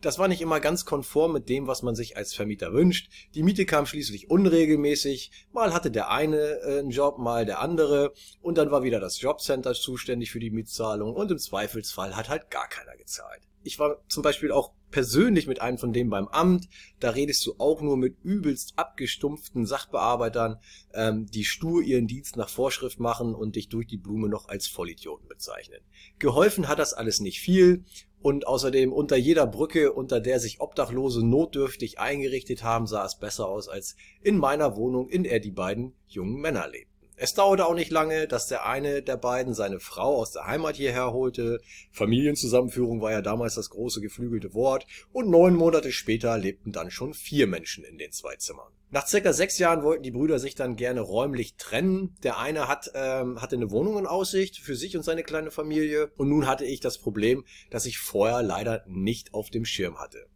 Das 0.01 0.17
war 0.19 0.29
nicht 0.29 0.41
immer 0.41 0.61
ganz 0.61 0.85
konform 0.85 1.33
mit 1.33 1.49
dem, 1.49 1.67
was 1.67 1.83
man 1.83 1.97
sich 1.97 2.17
als 2.17 2.33
Vermieter 2.33 2.73
wünscht. 2.73 3.11
Die 3.35 3.43
Miete 3.43 3.67
kam 3.67 3.85
schließlich 3.85 4.31
unregelmäßig. 4.31 5.33
Mal 5.53 5.75
hatte 5.75 5.91
der 5.91 6.11
eine 6.11 6.37
äh, 6.37 6.79
einen 6.79 6.91
Job, 6.91 7.19
mal 7.19 7.45
der 7.45 7.61
andere. 7.61 8.13
Und 8.41 8.59
dann 8.59 8.71
war 8.71 8.85
wieder 8.85 9.01
das 9.01 9.21
Jobcenter 9.21 9.75
zuständig 9.75 10.31
für 10.31 10.39
die 10.39 10.51
Mietzahlung. 10.51 11.15
Und 11.15 11.33
im 11.33 11.39
Zweifelsfall 11.39 12.15
hat 12.15 12.29
halt 12.29 12.49
gar 12.51 12.69
keiner 12.69 12.97
gezahlt. 12.97 13.48
Ich 13.63 13.79
war 13.79 14.03
zum 14.09 14.23
Beispiel 14.23 14.53
auch 14.53 14.73
persönlich 14.91 15.47
mit 15.47 15.61
einem 15.61 15.79
von 15.79 15.93
denen 15.93 16.11
beim 16.11 16.29
Amt. 16.29 16.69
Da 17.01 17.11
redest 17.11 17.45
du 17.47 17.55
auch 17.59 17.81
nur 17.81 17.97
mit 17.97 18.17
übelst 18.23 18.75
abgestumpften 18.77 19.67
Sachbearbeitern, 19.67 20.59
ähm, 20.95 21.27
die 21.27 21.45
stur 21.45 21.83
ihren 21.83 22.07
Dienst 22.07 22.37
nach 22.37 22.49
Vorschrift 22.49 23.01
machen 23.01 23.35
und 23.35 23.57
dich 23.57 23.69
durch 23.69 23.87
die 23.87 23.99
Blume 23.99 24.29
noch 24.29 24.49
als 24.49 24.67
Vollidioten 24.67 25.29
bezeichnen. 25.29 25.81
Geholfen 26.19 26.69
hat 26.69 26.79
das 26.79 26.95
alles 26.95 27.21
nicht 27.21 27.41
viel. 27.41 27.85
Und 28.21 28.49
außerdem 28.49 28.93
unter 28.93 29.17
jeder 29.17 29.47
Brücke, 29.47 29.93
unter 29.93 30.21
der 30.21 30.41
sich 30.41 30.61
Obdachlose 30.61 31.25
notdürftig 31.25 32.01
eingerichtet 32.01 32.65
haben, 32.65 32.89
sah 32.89 33.05
es 33.05 33.17
besser 33.17 33.47
aus 33.47 33.69
als 33.69 33.95
in 34.23 34.39
meiner 34.39 34.75
Wohnung, 34.75 35.09
in 35.09 35.23
der 35.23 35.39
die 35.39 35.53
beiden 35.53 35.95
jungen 36.09 36.41
Männer 36.41 36.67
lebten. 36.69 36.98
Es 37.21 37.35
dauerte 37.35 37.67
auch 37.67 37.75
nicht 37.75 37.91
lange, 37.91 38.29
dass 38.29 38.47
der 38.47 38.65
eine 38.65 39.03
der 39.03 39.17
beiden 39.17 39.53
seine 39.53 39.81
Frau 39.81 40.19
aus 40.19 40.31
der 40.31 40.47
Heimat 40.47 40.77
hierher 40.77 41.13
holte. 41.13 41.61
Familienzusammenführung 41.91 43.01
war 43.01 43.11
ja 43.11 43.23
damals 43.23 43.57
das 43.57 43.71
große 43.71 44.01
geflügelte 44.01 44.55
Wort. 44.55 44.87
Und 45.13 45.29
neun 45.29 45.57
Monate 45.57 45.91
später 45.91 46.39
lebten 46.39 46.71
dann 46.71 46.93
schon 46.93 47.15
vier 47.15 47.49
Menschen 47.49 47.83
in 47.83 47.99
den 47.99 48.13
zwei 48.13 48.37
Zimmern. 48.37 48.73
Nach 48.91 49.05
circa 49.05 49.33
sechs 49.33 49.59
Jahren 49.59 49.83
wollten 49.83 50.05
die 50.05 50.13
Brüder 50.13 50.39
sich 50.39 50.55
dann 50.55 50.77
gerne 50.77 51.01
räumlich 51.01 51.57
trennen. 51.57 52.17
Der 52.23 52.39
eine 52.39 52.69
hat, 52.69 52.93
ähm, 52.95 53.43
hatte 53.43 53.57
eine 53.57 53.73
Wohnung 53.73 53.99
in 53.99 54.07
Aussicht 54.07 54.59
für 54.59 54.77
sich 54.77 54.97
und 54.97 55.03
seine 55.03 55.25
kleine 55.25 55.51
Familie. 55.51 56.13
Und 56.17 56.29
nun 56.29 56.47
hatte 56.47 56.67
ich 56.67 56.79
das 56.79 56.99
Problem, 56.99 57.45
dass 57.71 57.85
ich 57.85 57.99
vorher 57.99 58.45
leider 58.45 58.85
nicht 58.87 59.35
auf 59.35 59.51
dem 59.51 59.65
Schirm 59.65 59.99
hatte. 59.99 60.29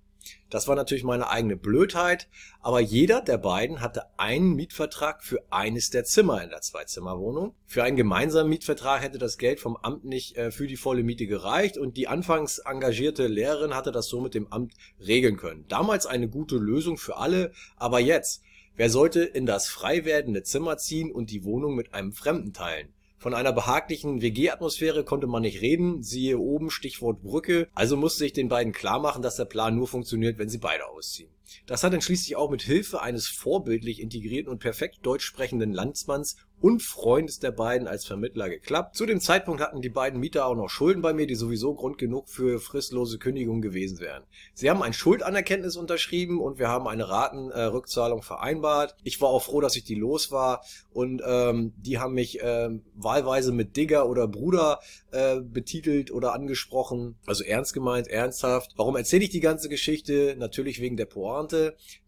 Das 0.51 0.69
war 0.69 0.77
natürlich 0.77 1.05
meine 1.05 1.29
eigene 1.29 1.57
Blödheit, 1.57 2.29
aber 2.61 2.81
jeder 2.81 3.23
der 3.23 3.39
beiden 3.39 3.81
hatte 3.81 4.05
einen 4.19 4.55
Mietvertrag 4.55 5.23
für 5.23 5.43
eines 5.51 5.91
der 5.91 6.05
Zimmer 6.05 6.43
in 6.43 6.51
der 6.51 6.61
Zweizimmerwohnung. 6.61 7.55
Für 7.67 7.85
einen 7.85 7.97
gemeinsamen 7.97 8.51
Mietvertrag 8.51 9.03
hätte 9.03 9.19
das 9.19 9.39
Geld 9.39 9.61
vom 9.61 9.77
Amt 9.77 10.05
nicht 10.05 10.37
äh, 10.37 10.51
für 10.51 10.67
die 10.67 10.77
volle 10.77 11.03
Miete 11.03 11.27
gereicht 11.27 11.79
und 11.79 11.97
die 11.97 12.09
anfangs 12.09 12.59
engagierte 12.59 13.27
Lehrerin 13.27 13.75
hatte 13.75 13.93
das 13.93 14.09
so 14.09 14.21
mit 14.21 14.35
dem 14.35 14.53
Amt 14.53 14.75
regeln 15.01 15.37
können. 15.37 15.65
Damals 15.69 16.07
eine 16.07 16.29
gute 16.29 16.57
Lösung 16.57 16.99
für 16.99 17.17
alle, 17.17 17.53
aber 17.77 18.01
jetzt, 18.01 18.43
wer 18.77 18.91
sollte 18.91 19.23
in 19.23 19.47
das 19.47 19.69
frei 19.69 20.05
werdende 20.05 20.43
Zimmer 20.43 20.77
ziehen 20.77 21.11
und 21.11 21.31
die 21.31 21.45
Wohnung 21.45 21.75
mit 21.75 21.95
einem 21.95 22.13
Fremden 22.13 22.53
teilen? 22.53 22.93
Von 23.23 23.35
einer 23.35 23.53
behaglichen 23.53 24.21
WG-Atmosphäre 24.21 25.05
konnte 25.05 25.29
man 25.29 25.43
nicht 25.43 25.61
reden, 25.61 26.03
siehe 26.03 26.41
oben 26.41 26.71
Stichwort 26.71 27.23
Brücke, 27.23 27.69
also 27.73 27.97
musste 27.97 28.27
ich 28.27 28.33
den 28.33 28.49
beiden 28.49 28.73
klar 28.73 28.99
machen, 28.99 29.23
dass 29.23 29.37
der 29.37 29.45
Plan 29.45 29.77
nur 29.77 29.87
funktioniert, 29.87 30.39
wenn 30.39 30.49
sie 30.49 30.59
beide 30.59 30.89
ausziehen. 30.89 31.31
Das 31.67 31.83
hat 31.83 31.93
dann 31.93 32.01
schließlich 32.01 32.37
auch 32.37 32.51
mit 32.51 32.63
Hilfe 32.63 33.03
eines 33.03 33.29
vorbildlich 33.29 34.01
integrierten 34.01 34.51
und 34.51 34.59
perfekt 34.59 34.99
deutsch 35.03 35.25
sprechenden 35.25 35.73
Landsmanns 35.73 36.37
und 36.61 36.81
Freundes 36.81 37.41
der 37.41 37.51
beiden 37.51 37.89
als 37.89 38.07
Vermittler 38.07 38.49
geklappt. 38.49 38.95
Zu 38.95 39.05
dem 39.05 39.21
Zeitpunkt 39.21 39.61
hatten 39.61 39.83
die 39.83 39.89
beiden 39.89 40.21
Mieter 40.21 40.47
auch 40.47 40.55
noch 40.55 40.69
Schulden 40.69 41.03
bei 41.03 41.13
mir, 41.13 41.27
die 41.27 41.35
sowieso 41.35 41.75
Grund 41.75 41.99
genug 41.99 42.29
für 42.29 42.61
fristlose 42.61 43.19
Kündigung 43.19 43.61
gewesen 43.61 43.99
wären. 43.99 44.23
Sie 44.55 44.71
haben 44.71 44.81
ein 44.81 44.93
Schuldanerkenntnis 44.93 45.77
unterschrieben 45.77 46.41
und 46.41 46.61
wir 46.61 46.69
haben 46.69 46.87
eine 46.87 47.09
Ratenrückzahlung 47.09 48.21
äh, 48.21 48.23
vereinbart. 48.23 48.95
Ich 49.03 49.21
war 49.21 49.31
auch 49.31 49.43
froh, 49.43 49.61
dass 49.61 49.75
ich 49.75 49.83
die 49.83 49.97
los 49.97 50.31
war 50.31 50.65
und 50.93 51.21
ähm, 51.27 51.73
die 51.79 51.99
haben 51.99 52.15
mich 52.15 52.41
äh, 52.41 52.71
wahlweise 52.95 53.51
mit 53.51 53.77
Digger 53.77 54.09
oder 54.09 54.29
Bruder 54.29 54.79
äh, 55.11 55.41
betitelt 55.41 56.13
oder 56.13 56.33
angesprochen. 56.33 57.17
Also 57.27 57.43
ernst 57.43 57.75
gemeint, 57.75 58.07
ernsthaft. 58.07 58.75
Warum 58.77 58.95
erzähle 58.95 59.25
ich 59.25 59.31
die 59.31 59.41
ganze 59.41 59.69
Geschichte? 59.69 60.37
Natürlich 60.39 60.81
wegen 60.81 60.97
der 60.97 61.07
Pointe. 61.07 61.32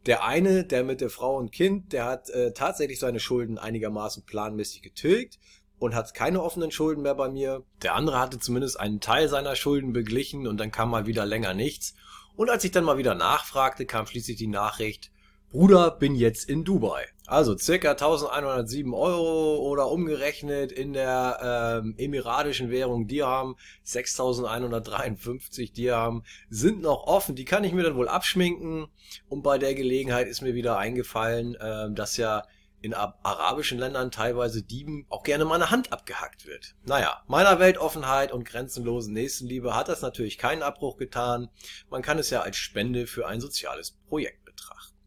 Der 0.06 0.24
eine, 0.24 0.64
der 0.64 0.84
mit 0.84 1.00
der 1.00 1.10
Frau 1.10 1.36
und 1.36 1.52
Kind, 1.52 1.92
der 1.92 2.04
hat 2.04 2.30
äh, 2.30 2.52
tatsächlich 2.52 2.98
seine 2.98 3.20
Schulden 3.20 3.58
einigermaßen 3.58 4.24
planmäßig 4.24 4.82
getilgt 4.82 5.38
und 5.78 5.94
hat 5.94 6.14
keine 6.14 6.42
offenen 6.42 6.70
Schulden 6.70 7.02
mehr 7.02 7.14
bei 7.14 7.28
mir. 7.28 7.62
Der 7.82 7.94
andere 7.94 8.18
hatte 8.18 8.38
zumindest 8.38 8.78
einen 8.78 9.00
Teil 9.00 9.28
seiner 9.28 9.56
Schulden 9.56 9.92
beglichen 9.92 10.46
und 10.46 10.58
dann 10.58 10.70
kam 10.70 10.90
mal 10.90 11.06
wieder 11.06 11.26
länger 11.26 11.54
nichts. 11.54 11.94
Und 12.36 12.50
als 12.50 12.64
ich 12.64 12.70
dann 12.70 12.84
mal 12.84 12.98
wieder 12.98 13.14
nachfragte, 13.14 13.86
kam 13.86 14.06
schließlich 14.06 14.36
die 14.36 14.46
Nachricht, 14.46 15.10
Bruder, 15.54 15.92
bin 15.92 16.16
jetzt 16.16 16.50
in 16.50 16.64
Dubai. 16.64 17.04
Also 17.26 17.56
circa 17.56 17.92
1107 17.92 18.92
Euro 18.92 19.58
oder 19.58 19.88
umgerechnet 19.88 20.73
in 20.73 20.92
der 20.92 21.80
ähm, 21.80 21.94
emiratischen 21.96 22.73
Währung 22.73 23.06
Dirham 23.06 23.54
6153 23.84 25.73
Dirham 25.73 26.25
sind 26.50 26.82
noch 26.82 27.06
offen. 27.06 27.37
Die 27.37 27.44
kann 27.44 27.62
ich 27.62 27.73
mir 27.73 27.84
dann 27.84 27.94
wohl 27.94 28.08
abschminken. 28.08 28.88
Und 29.28 29.44
bei 29.44 29.56
der 29.56 29.76
Gelegenheit 29.76 30.26
ist 30.26 30.42
mir 30.42 30.54
wieder 30.54 30.76
eingefallen, 30.76 31.56
ähm, 31.61 31.94
dass 31.94 32.16
ja 32.16 32.42
in 32.80 32.92
arabischen 32.92 33.78
Ländern 33.78 34.11
teilweise 34.11 34.64
Dieben 34.64 35.06
auch 35.08 35.23
gerne 35.23 35.44
mal 35.44 35.54
eine 35.54 35.70
Hand 35.70 35.92
abgehackt 35.92 36.46
wird. 36.46 36.75
Naja, 36.84 37.23
meiner 37.28 37.61
Weltoffenheit 37.61 38.32
und 38.32 38.44
grenzenlosen 38.44 39.14
Nächstenliebe 39.14 39.76
hat 39.76 39.88
das 39.88 40.02
natürlich 40.02 40.37
keinen 40.37 40.64
Abbruch 40.64 40.96
getan. 40.96 41.49
Man 41.90 42.02
kann 42.02 42.18
es 42.18 42.30
ja 42.30 42.40
als 42.40 42.56
Spende 42.56 43.06
für 43.06 43.28
ein 43.28 43.40
soziales 43.40 43.92
Projekt. 44.08 44.43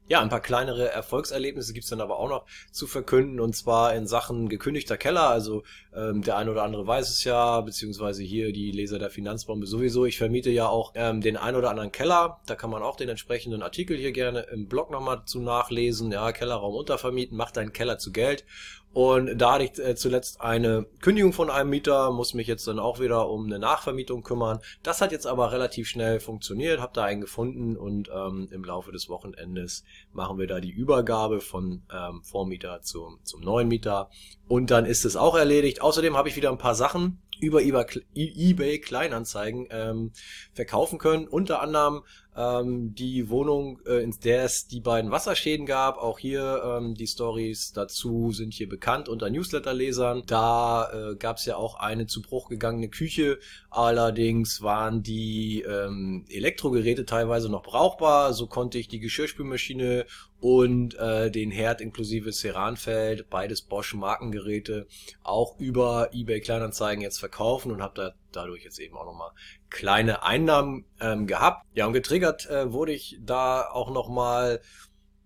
Ja, 0.10 0.22
ein 0.22 0.30
paar 0.30 0.40
kleinere 0.40 0.90
Erfolgserlebnisse 0.90 1.74
gibt's 1.74 1.90
dann 1.90 2.00
aber 2.00 2.18
auch 2.18 2.30
noch 2.30 2.46
zu 2.72 2.88
verkünden 2.88 3.42
und 3.42 3.58
zwar 3.58 3.94
in 3.94 4.08
Sachen 4.08 4.48
gekündigter 4.48 4.96
Keller. 4.96 5.30
Also 5.30 5.64
ähm, 5.94 6.22
der 6.22 6.38
eine 6.38 6.50
oder 6.52 6.64
andere 6.64 6.88
weiß 6.88 7.10
es 7.10 7.26
ja, 7.26 7.60
beziehungsweise 7.60 8.24
hier 8.24 8.54
die 8.54 8.72
Leser 8.72 9.00
der 9.00 9.10
Finanzbombe 9.10 9.68
sowieso. 9.68 10.06
Ich 10.06 10.18
vermiete 10.18 10.50
ja 10.50 10.70
auch 10.70 10.94
ähm, 10.96 11.20
den 11.20 11.36
ein 11.36 11.56
oder 11.56 11.70
anderen 11.70 11.92
Keller. 11.92 12.40
Da 12.46 12.56
kann 12.56 12.70
man 12.70 12.84
auch 12.84 12.96
den 12.96 13.10
entsprechenden 13.10 13.62
Artikel 13.62 13.98
hier 13.98 14.14
gerne 14.14 14.48
im 14.52 14.70
Blog 14.70 14.92
nochmal 14.92 15.24
zu 15.26 15.42
nachlesen. 15.42 16.10
Ja, 16.14 16.32
Kellerraum 16.32 16.74
untervermieten, 16.76 17.36
macht 17.36 17.58
deinen 17.58 17.74
Keller 17.74 17.98
zu 17.98 18.14
Geld. 18.14 18.46
Und 18.94 19.38
da 19.38 19.54
hatte 19.54 19.66
ich 19.66 19.80
äh, 19.80 19.96
zuletzt 19.96 20.42
eine 20.42 20.88
Kündigung 21.02 21.32
von 21.32 21.52
einem 21.52 21.70
Mieter, 21.70 22.12
muss 22.12 22.34
mich 22.34 22.48
jetzt 22.48 22.68
dann 22.68 22.80
auch 22.80 23.00
wieder 23.00 23.30
um 23.30 23.46
eine 23.46 23.60
Nachvermietung 23.60 24.24
kümmern. 24.24 24.60
Das 24.82 25.02
hat 25.02 25.12
jetzt 25.12 25.28
aber 25.28 25.52
relativ 25.52 25.88
schnell 25.88 26.20
funktioniert, 26.20 26.80
habe 26.80 26.94
da 26.96 27.04
einen 27.04 27.22
gefunden 27.22 27.78
und 27.78 28.10
ähm, 28.12 28.48
im 28.52 28.64
Laufe 28.64 28.92
des 28.92 29.08
Wochenendes 29.08 29.84
machen 30.14 30.40
wir 30.40 30.48
da 30.48 30.60
die 30.60 30.72
Übergabe 30.72 31.42
von 31.42 31.84
ähm, 31.94 32.24
Vormieter 32.24 32.82
zum, 32.82 33.20
zum 33.24 33.42
neuen 33.42 33.68
Mieter. 33.68 34.10
Und 34.48 34.72
dann 34.72 34.86
ist 34.86 35.06
es 35.06 35.16
auch 35.16 35.36
erledigt. 35.36 35.82
Außerdem 35.82 36.18
habe 36.18 36.30
ich 36.30 36.36
wieder 36.36 36.50
ein 36.50 36.58
paar 36.58 36.76
Sachen 36.76 37.22
über 37.40 37.62
eBay 37.62 38.80
Kleinanzeigen 38.80 39.68
ähm, 39.70 40.12
verkaufen 40.54 41.00
können. 41.00 41.28
Unter 41.28 41.62
anderem 41.62 42.04
ähm, 42.38 42.94
die 42.94 43.30
Wohnung, 43.30 43.80
äh, 43.86 44.04
in 44.04 44.14
der 44.24 44.44
es 44.44 44.68
die 44.68 44.80
beiden 44.80 45.10
Wasserschäden 45.10 45.66
gab. 45.66 45.98
Auch 45.98 46.20
hier 46.20 46.62
ähm, 46.64 46.94
die 46.94 47.08
Stories 47.08 47.74
dazu 47.74 48.32
sind 48.32 48.54
hier 48.54 48.70
bekannt 48.70 49.10
unter 49.10 49.30
Newsletterlesern. 49.30 50.24
Da 50.28 50.92
äh, 50.92 51.16
gab 51.16 51.38
es 51.38 51.46
ja 51.46 51.56
auch 51.56 51.76
eine 51.76 52.06
zu 52.06 52.22
Bruch 52.22 52.50
gegangene 52.50 52.90
Küche. 52.90 53.40
Allerdings 53.72 54.62
waren 54.62 55.02
die 55.02 55.64
ähm, 55.68 56.26
Elektrogeräte 56.30 57.06
teilweise 57.06 57.50
noch 57.50 57.64
brauchbar. 57.64 58.34
So 58.34 58.46
konnte 58.46 58.78
ich 58.78 58.88
die 58.88 59.00
Geschirrspülmaschine 59.00 60.06
und 60.40 60.96
äh, 60.96 61.32
den 61.32 61.52
Herd 61.52 61.82
inklusive 61.82 62.32
Ceranfeld, 62.32 63.30
beides 63.30 63.62
Bosch 63.62 63.94
Markengeräte, 63.94 64.88
auch 65.24 65.60
über 65.60 66.10
eBay 66.14 66.42
Kleinanzeigen 66.42 67.02
jetzt 67.02 67.20
verkaufen 67.20 67.72
und 67.72 67.82
habe 67.82 67.94
da 67.96 68.14
dadurch 68.32 68.64
jetzt 68.64 68.80
eben 68.80 68.96
auch 68.96 69.06
nochmal 69.06 69.32
kleine 69.70 70.24
Einnahmen 70.24 70.86
ähm, 71.02 71.28
gehabt. 71.28 71.66
Ja, 71.74 71.88
und 71.88 71.94
getriggert 71.94 72.50
äh, 72.50 72.72
wurde 72.72 72.94
ich 72.94 73.20
da 73.22 73.68
auch 73.68 73.92
nochmal 73.92 74.62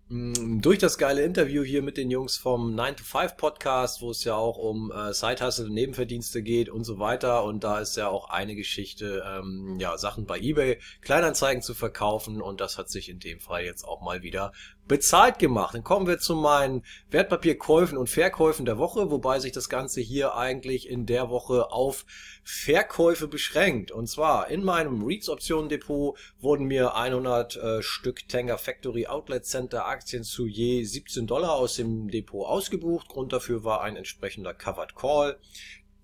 mm, 0.08 0.60
durch 0.60 0.78
das 0.78 0.98
geile 0.98 1.22
Interview 1.22 1.62
hier 1.62 1.82
mit 1.82 1.96
den 1.96 2.10
Jungs 2.10 2.36
vom 2.36 2.74
9 2.74 2.96
to 2.96 3.04
5 3.04 3.36
Podcast, 3.36 4.00
wo 4.00 4.10
es 4.10 4.24
ja 4.24 4.34
auch 4.34 4.56
um 4.56 4.90
äh, 4.90 5.12
Sidehustle, 5.12 5.70
Nebenverdienste 5.70 6.42
geht 6.42 6.68
und 6.68 6.84
so 6.84 6.98
weiter. 6.98 7.44
Und 7.44 7.64
da 7.64 7.80
ist 7.80 7.96
ja 7.96 8.08
auch 8.08 8.30
eine 8.30 8.54
Geschichte, 8.54 9.22
ähm, 9.26 9.76
ja, 9.78 9.96
Sachen 9.98 10.26
bei 10.26 10.38
eBay, 10.38 10.78
Kleinanzeigen 11.02 11.62
zu 11.62 11.74
verkaufen. 11.74 12.40
Und 12.40 12.60
das 12.60 12.78
hat 12.78 12.90
sich 12.90 13.08
in 13.08 13.20
dem 13.20 13.40
Fall 13.40 13.64
jetzt 13.64 13.84
auch 13.84 14.00
mal 14.00 14.22
wieder 14.22 14.52
bezahlt 14.88 15.38
gemacht. 15.38 15.74
Dann 15.74 15.84
kommen 15.84 16.06
wir 16.06 16.18
zu 16.18 16.34
meinen 16.34 16.82
Wertpapierkäufen 17.10 17.96
und 17.96 18.10
Verkäufen 18.10 18.64
der 18.64 18.78
Woche, 18.78 19.10
wobei 19.10 19.38
sich 19.38 19.52
das 19.52 19.68
Ganze 19.68 20.00
hier 20.00 20.34
eigentlich 20.34 20.88
in 20.88 21.06
der 21.06 21.30
Woche 21.30 21.70
auf 21.70 22.04
Verkäufe 22.44 23.28
beschränkt. 23.28 23.90
Und 23.92 24.08
zwar 24.08 24.48
in 24.48 24.64
meinem 24.64 25.02
REITs 25.02 25.28
Optionen 25.28 25.68
Depot 25.68 26.18
wurden 26.40 26.66
mir 26.66 26.94
100 26.96 27.56
äh, 27.56 27.82
Stück 27.82 28.28
Tanger 28.28 28.58
Factory 28.58 29.06
Outlet 29.06 29.46
Center 29.46 29.86
Aktien 29.86 30.24
zu 30.24 30.46
je 30.46 30.82
17 30.82 31.26
Dollar 31.26 31.52
aus 31.52 31.76
dem 31.76 32.08
Depot 32.08 32.46
ausgebucht. 32.46 33.08
Grund 33.08 33.32
dafür 33.32 33.64
war 33.64 33.82
ein 33.82 33.96
entsprechender 33.96 34.54
Covered 34.54 34.94
Call. 34.96 35.38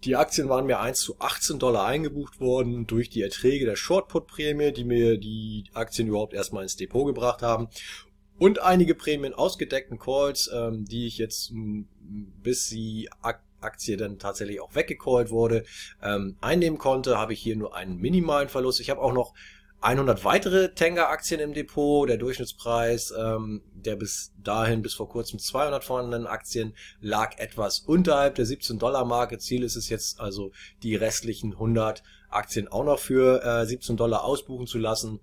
Die 0.05 0.15
Aktien 0.15 0.49
waren 0.49 0.67
mir 0.67 0.79
1 0.79 1.01
zu 1.01 1.19
18 1.19 1.59
Dollar 1.59 1.85
eingebucht 1.85 2.39
worden 2.39 2.87
durch 2.87 3.11
die 3.11 3.23
Erträge 3.23 3.65
der 3.65 3.75
Shortput-Prämie, 3.75 4.71
die 4.71 4.85
mir 4.85 5.19
die 5.19 5.65
Aktien 5.75 6.07
überhaupt 6.07 6.35
erstmal 6.35 6.63
ins 6.63 6.77
Depot 6.77 7.05
gebracht 7.05 7.43
haben 7.43 7.69
und 8.39 8.61
einige 8.61 8.95
Prämien 8.95 9.35
ausgedeckten 9.35 9.99
Calls, 9.99 10.51
ähm, 10.53 10.85
die 10.85 11.07
ich 11.07 11.19
jetzt 11.19 11.53
bis 12.43 12.69
die 12.69 13.09
Aktie 13.61 13.97
dann 13.97 14.19
tatsächlich 14.19 14.61
auch 14.61 14.75
weggecallt 14.75 15.31
wurde, 15.31 15.65
ähm, 16.03 16.37
einnehmen 16.41 16.79
konnte, 16.79 17.19
habe 17.19 17.33
ich 17.33 17.41
hier 17.41 17.57
nur 17.57 17.75
einen 17.75 17.99
minimalen 17.99 18.49
Verlust. 18.49 18.81
Ich 18.81 18.91
habe 18.91 19.01
auch 19.01 19.13
noch 19.13 19.35
100 19.81 20.25
weitere 20.25 20.75
Tenga-Aktien 20.75 21.41
im 21.41 21.55
Depot. 21.55 22.09
Der 22.09 22.17
Durchschnittspreis 22.17 23.13
ähm, 23.17 23.63
der 23.75 23.97
bis 23.97 24.33
dahin, 24.43 24.83
bis 24.83 24.95
vor 24.95 25.09
kurzem 25.09 25.39
200 25.39 25.85
vorhandenen 25.85 26.27
Aktien, 26.27 26.75
lag 27.01 27.39
etwas 27.39 27.81
unterhalb 27.81 28.35
der 28.35 28.47
17-Dollar-Marke. 28.47 29.39
Ziel 29.39 29.63
ist 29.63 29.77
es 29.77 29.89
jetzt 29.89 30.21
also, 30.21 30.53
die 30.83 30.97
restlichen 30.97 31.53
100 31.53 32.03
Aktien 32.29 32.69
auch 32.69 32.85
noch 32.85 32.99
für 32.99 33.43
äh, 33.45 33.67
17 33.67 33.97
Dollar 33.97 34.25
ausbuchen 34.25 34.67
zu 34.67 34.79
lassen 34.79 35.21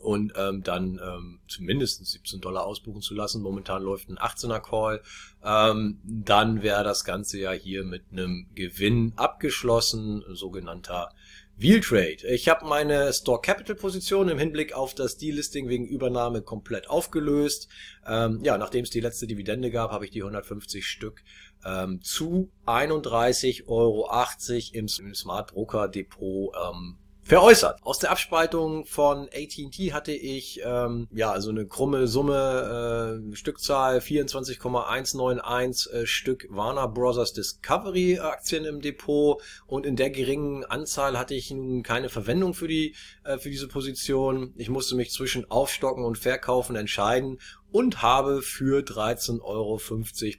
und 0.00 0.32
ähm, 0.36 0.62
dann 0.62 0.98
ähm, 1.02 1.40
zumindest 1.46 2.04
17 2.04 2.40
Dollar 2.40 2.64
ausbuchen 2.64 3.02
zu 3.02 3.14
lassen. 3.14 3.42
Momentan 3.42 3.82
läuft 3.82 4.08
ein 4.08 4.16
18er 4.16 4.60
Call. 4.60 5.02
Ähm, 5.44 6.00
dann 6.04 6.62
wäre 6.62 6.84
das 6.84 7.04
Ganze 7.04 7.38
ja 7.38 7.52
hier 7.52 7.84
mit 7.84 8.04
einem 8.10 8.46
Gewinn 8.54 9.12
abgeschlossen, 9.16 10.24
sogenannter 10.32 11.10
Wheel 11.56 11.80
Trade. 11.80 12.26
Ich 12.26 12.48
habe 12.48 12.64
meine 12.64 13.12
Store 13.12 13.38
Capital 13.42 13.76
Position 13.76 14.30
im 14.30 14.38
Hinblick 14.38 14.72
auf 14.72 14.94
das 14.94 15.18
Delisting 15.18 15.68
wegen 15.68 15.86
Übernahme 15.86 16.40
komplett 16.40 16.88
aufgelöst. 16.88 17.68
Ähm, 18.06 18.40
ja, 18.42 18.56
nachdem 18.56 18.84
es 18.84 18.90
die 18.90 19.00
letzte 19.00 19.26
Dividende 19.26 19.70
gab, 19.70 19.90
habe 19.90 20.06
ich 20.06 20.10
die 20.10 20.22
150 20.22 20.86
Stück 20.86 21.22
ähm, 21.66 22.00
zu 22.00 22.50
31,80 22.64 23.66
Euro 23.68 24.08
im, 24.72 24.86
im 25.04 25.14
Smart 25.14 25.52
Broker 25.52 25.88
Depot 25.88 26.54
ähm, 26.56 26.96
veräußert. 27.30 27.78
Aus 27.82 28.00
der 28.00 28.10
Abspaltung 28.10 28.84
von 28.86 29.28
AT&T 29.28 29.92
hatte 29.92 30.10
ich 30.10 30.60
ähm, 30.64 31.06
ja 31.12 31.30
also 31.30 31.50
eine 31.50 31.64
krumme 31.64 32.08
Summe, 32.08 33.22
äh, 33.32 33.36
Stückzahl 33.36 34.00
24,191 34.00 35.92
äh, 35.92 36.06
Stück 36.06 36.48
Warner 36.50 36.88
Brothers 36.88 37.32
Discovery 37.32 38.18
Aktien 38.18 38.64
im 38.64 38.80
Depot 38.80 39.40
und 39.68 39.86
in 39.86 39.94
der 39.94 40.10
geringen 40.10 40.64
Anzahl 40.64 41.16
hatte 41.16 41.34
ich 41.34 41.52
nun 41.52 41.84
keine 41.84 42.08
Verwendung 42.08 42.52
für 42.52 42.66
die 42.66 42.96
äh, 43.22 43.38
für 43.38 43.50
diese 43.50 43.68
Position. 43.68 44.52
Ich 44.56 44.68
musste 44.68 44.96
mich 44.96 45.12
zwischen 45.12 45.48
Aufstocken 45.52 46.04
und 46.04 46.18
Verkaufen 46.18 46.74
entscheiden 46.74 47.38
und 47.70 48.02
habe 48.02 48.42
für 48.42 48.82
13,50 48.82 49.40
Euro 49.42 49.80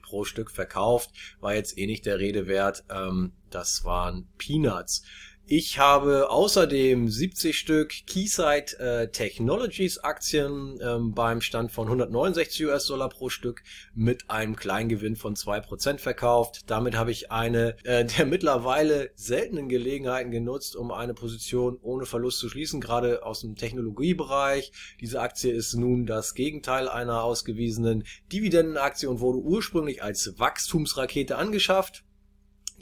pro 0.02 0.24
Stück 0.24 0.50
verkauft. 0.50 1.08
War 1.40 1.54
jetzt 1.54 1.78
eh 1.78 1.86
nicht 1.86 2.04
der 2.04 2.18
Rede 2.18 2.46
wert. 2.46 2.84
Ähm, 2.90 3.32
das 3.48 3.84
waren 3.84 4.28
Peanuts. 4.36 5.04
Ich 5.44 5.78
habe 5.80 6.30
außerdem 6.30 7.08
70 7.08 7.58
Stück 7.58 7.92
Keyside 8.06 8.78
äh, 8.78 9.08
Technologies 9.08 9.98
Aktien 9.98 10.78
ähm, 10.80 11.14
beim 11.14 11.40
Stand 11.40 11.72
von 11.72 11.88
169 11.88 12.64
US-Dollar 12.66 13.08
pro 13.08 13.28
Stück 13.28 13.64
mit 13.92 14.30
einem 14.30 14.54
Kleingewinn 14.54 15.16
von 15.16 15.34
2% 15.34 15.98
verkauft. 15.98 16.60
Damit 16.68 16.96
habe 16.96 17.10
ich 17.10 17.32
eine 17.32 17.76
äh, 17.84 18.04
der 18.18 18.24
mittlerweile 18.24 19.10
seltenen 19.16 19.68
Gelegenheiten 19.68 20.30
genutzt, 20.30 20.76
um 20.76 20.92
eine 20.92 21.12
Position 21.12 21.76
ohne 21.82 22.06
Verlust 22.06 22.38
zu 22.38 22.48
schließen, 22.48 22.80
gerade 22.80 23.26
aus 23.26 23.40
dem 23.40 23.56
Technologiebereich. 23.56 24.70
Diese 25.00 25.20
Aktie 25.20 25.52
ist 25.52 25.74
nun 25.74 26.06
das 26.06 26.34
Gegenteil 26.34 26.88
einer 26.88 27.24
ausgewiesenen 27.24 28.04
Dividendenaktie 28.32 29.08
und 29.08 29.18
wurde 29.18 29.38
ursprünglich 29.38 30.04
als 30.04 30.38
Wachstumsrakete 30.38 31.36
angeschafft. 31.36 32.04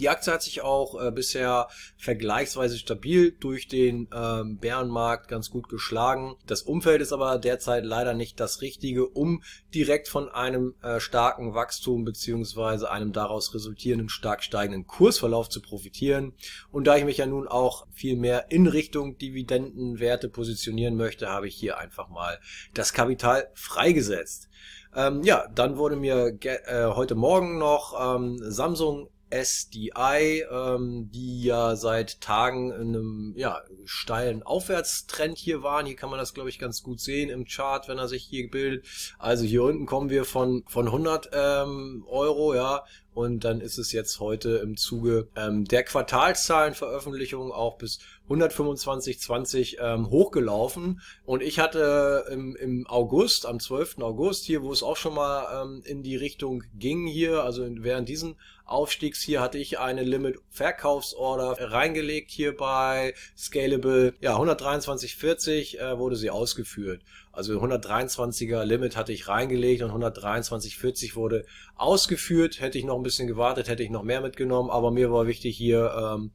Die 0.01 0.09
Aktie 0.09 0.33
hat 0.33 0.43
sich 0.43 0.63
auch 0.63 0.99
äh, 0.99 1.11
bisher 1.11 1.69
vergleichsweise 1.99 2.79
stabil 2.79 3.33
durch 3.39 3.69
den 3.69 4.09
ähm, 4.15 4.57
Bärenmarkt 4.57 5.29
ganz 5.29 5.51
gut 5.51 5.69
geschlagen. 5.69 6.37
Das 6.47 6.63
Umfeld 6.63 7.03
ist 7.03 7.13
aber 7.13 7.39
derzeit 7.39 7.85
leider 7.85 8.15
nicht 8.15 8.41
das 8.41 8.63
richtige, 8.63 9.07
um 9.07 9.43
direkt 9.75 10.09
von 10.09 10.31
einem 10.31 10.75
äh, 10.83 11.01
starken 11.01 11.53
Wachstum 11.53 12.07
beziehungsweise 12.07 12.91
einem 12.91 13.13
daraus 13.13 13.55
resultierenden 13.55 14.09
stark 14.09 14.43
steigenden 14.43 14.87
Kursverlauf 14.87 15.51
zu 15.51 15.61
profitieren. 15.61 16.33
Und 16.73 16.87
da 16.87 16.97
ich 16.97 17.05
mich 17.05 17.19
ja 17.19 17.27
nun 17.27 17.47
auch 17.47 17.87
viel 17.93 18.17
mehr 18.17 18.51
in 18.51 18.67
Richtung 18.67 19.19
Dividendenwerte 19.19 20.31
positionieren 20.31 20.97
möchte, 20.97 21.29
habe 21.29 21.47
ich 21.47 21.55
hier 21.55 21.77
einfach 21.77 22.09
mal 22.09 22.41
das 22.73 22.95
Kapital 22.95 23.51
freigesetzt. 23.53 24.49
Ähm, 24.97 25.23
ja, 25.25 25.47
dann 25.55 25.77
wurde 25.77 25.97
mir 25.97 26.39
äh, 26.43 26.87
heute 26.87 27.15
Morgen 27.15 27.59
noch 27.59 28.17
ähm, 28.17 28.39
Samsung 28.41 29.11
SDI, 29.31 30.45
ähm, 30.51 31.11
die 31.13 31.45
ja 31.45 31.77
seit 31.77 32.21
Tagen 32.21 32.71
in 32.73 32.81
einem 32.81 33.35
ja, 33.37 33.63
steilen 33.85 34.43
Aufwärtstrend 34.43 35.39
hier 35.39 35.63
waren. 35.63 35.87
Hier 35.87 35.97
kann 35.97 36.11
man 36.11 36.19
das, 36.19 36.35
glaube 36.35 36.49
ich, 36.49 36.59
ganz 36.59 36.83
gut 36.83 37.01
sehen 37.01 37.31
im 37.31 37.45
Chart, 37.45 37.89
wenn 37.89 37.99
er 37.99 38.09
sich 38.09 38.25
hier 38.25 38.51
bildet. 38.51 38.87
Also 39.19 39.45
hier 39.45 39.63
unten 39.63 39.87
kommen 39.87 40.11
wir 40.11 40.25
von, 40.25 40.65
von 40.67 40.87
100 40.87 41.31
ähm, 41.33 42.05
Euro, 42.09 42.55
ja, 42.55 42.85
und 43.13 43.45
dann 43.45 43.61
ist 43.61 43.77
es 43.77 43.93
jetzt 43.93 44.21
heute 44.21 44.59
im 44.59 44.77
Zuge 44.77 45.29
ähm, 45.35 45.65
der 45.65 45.83
Quartalszahlenveröffentlichung 45.83 47.51
auch 47.51 47.77
bis 47.77 47.99
125,20 48.29 49.79
ähm, 49.81 50.11
hochgelaufen. 50.11 51.01
Und 51.25 51.43
ich 51.43 51.59
hatte 51.59 52.27
im, 52.31 52.55
im 52.55 52.87
August, 52.87 53.47
am 53.47 53.59
12. 53.59 53.99
August 53.99 54.45
hier, 54.45 54.63
wo 54.63 54.73
es 54.73 54.85
auch 54.85 54.97
schon 54.97 55.15
mal 55.15 55.63
ähm, 55.63 55.83
in 55.85 56.03
die 56.05 56.17
Richtung 56.17 56.63
ging 56.79 57.07
hier, 57.07 57.43
also 57.43 57.67
während 57.69 58.09
diesen 58.09 58.37
Aufstiegs 58.71 59.21
hier 59.21 59.41
hatte 59.41 59.59
ich 59.59 59.79
eine 59.79 60.03
Limit 60.03 60.39
Verkaufsorder 60.49 61.57
reingelegt 61.73 62.31
hier 62.31 62.57
bei 62.57 63.15
Scalable. 63.37 64.15
Ja, 64.21 64.37
123,40 64.39 65.79
äh, 65.79 65.99
wurde 65.99 66.17
sie 66.17 66.31
ausgeführt. 66.31 67.03
Also 67.41 67.59
123er 67.59 68.65
Limit 68.65 68.99
hatte 68.99 69.15
ich 69.15 69.27
reingelegt 69.27 69.81
und 69.83 69.91
123,40 69.93 71.17
wurde 71.17 71.47
ausgeführt. 71.75 72.61
Hätte 72.61 72.77
ich 72.77 72.85
noch 72.85 72.97
ein 72.97 73.03
bisschen 73.03 73.27
gewartet, 73.27 73.67
hätte 73.67 73.83
ich 73.83 73.89
noch 73.89 74.03
mehr 74.03 74.21
mitgenommen, 74.21 74.69
aber 74.69 74.91
mir 74.91 75.11
war 75.11 75.27
wichtig 75.27 75.57
hier 75.57 75.91
ähm, 75.97 76.33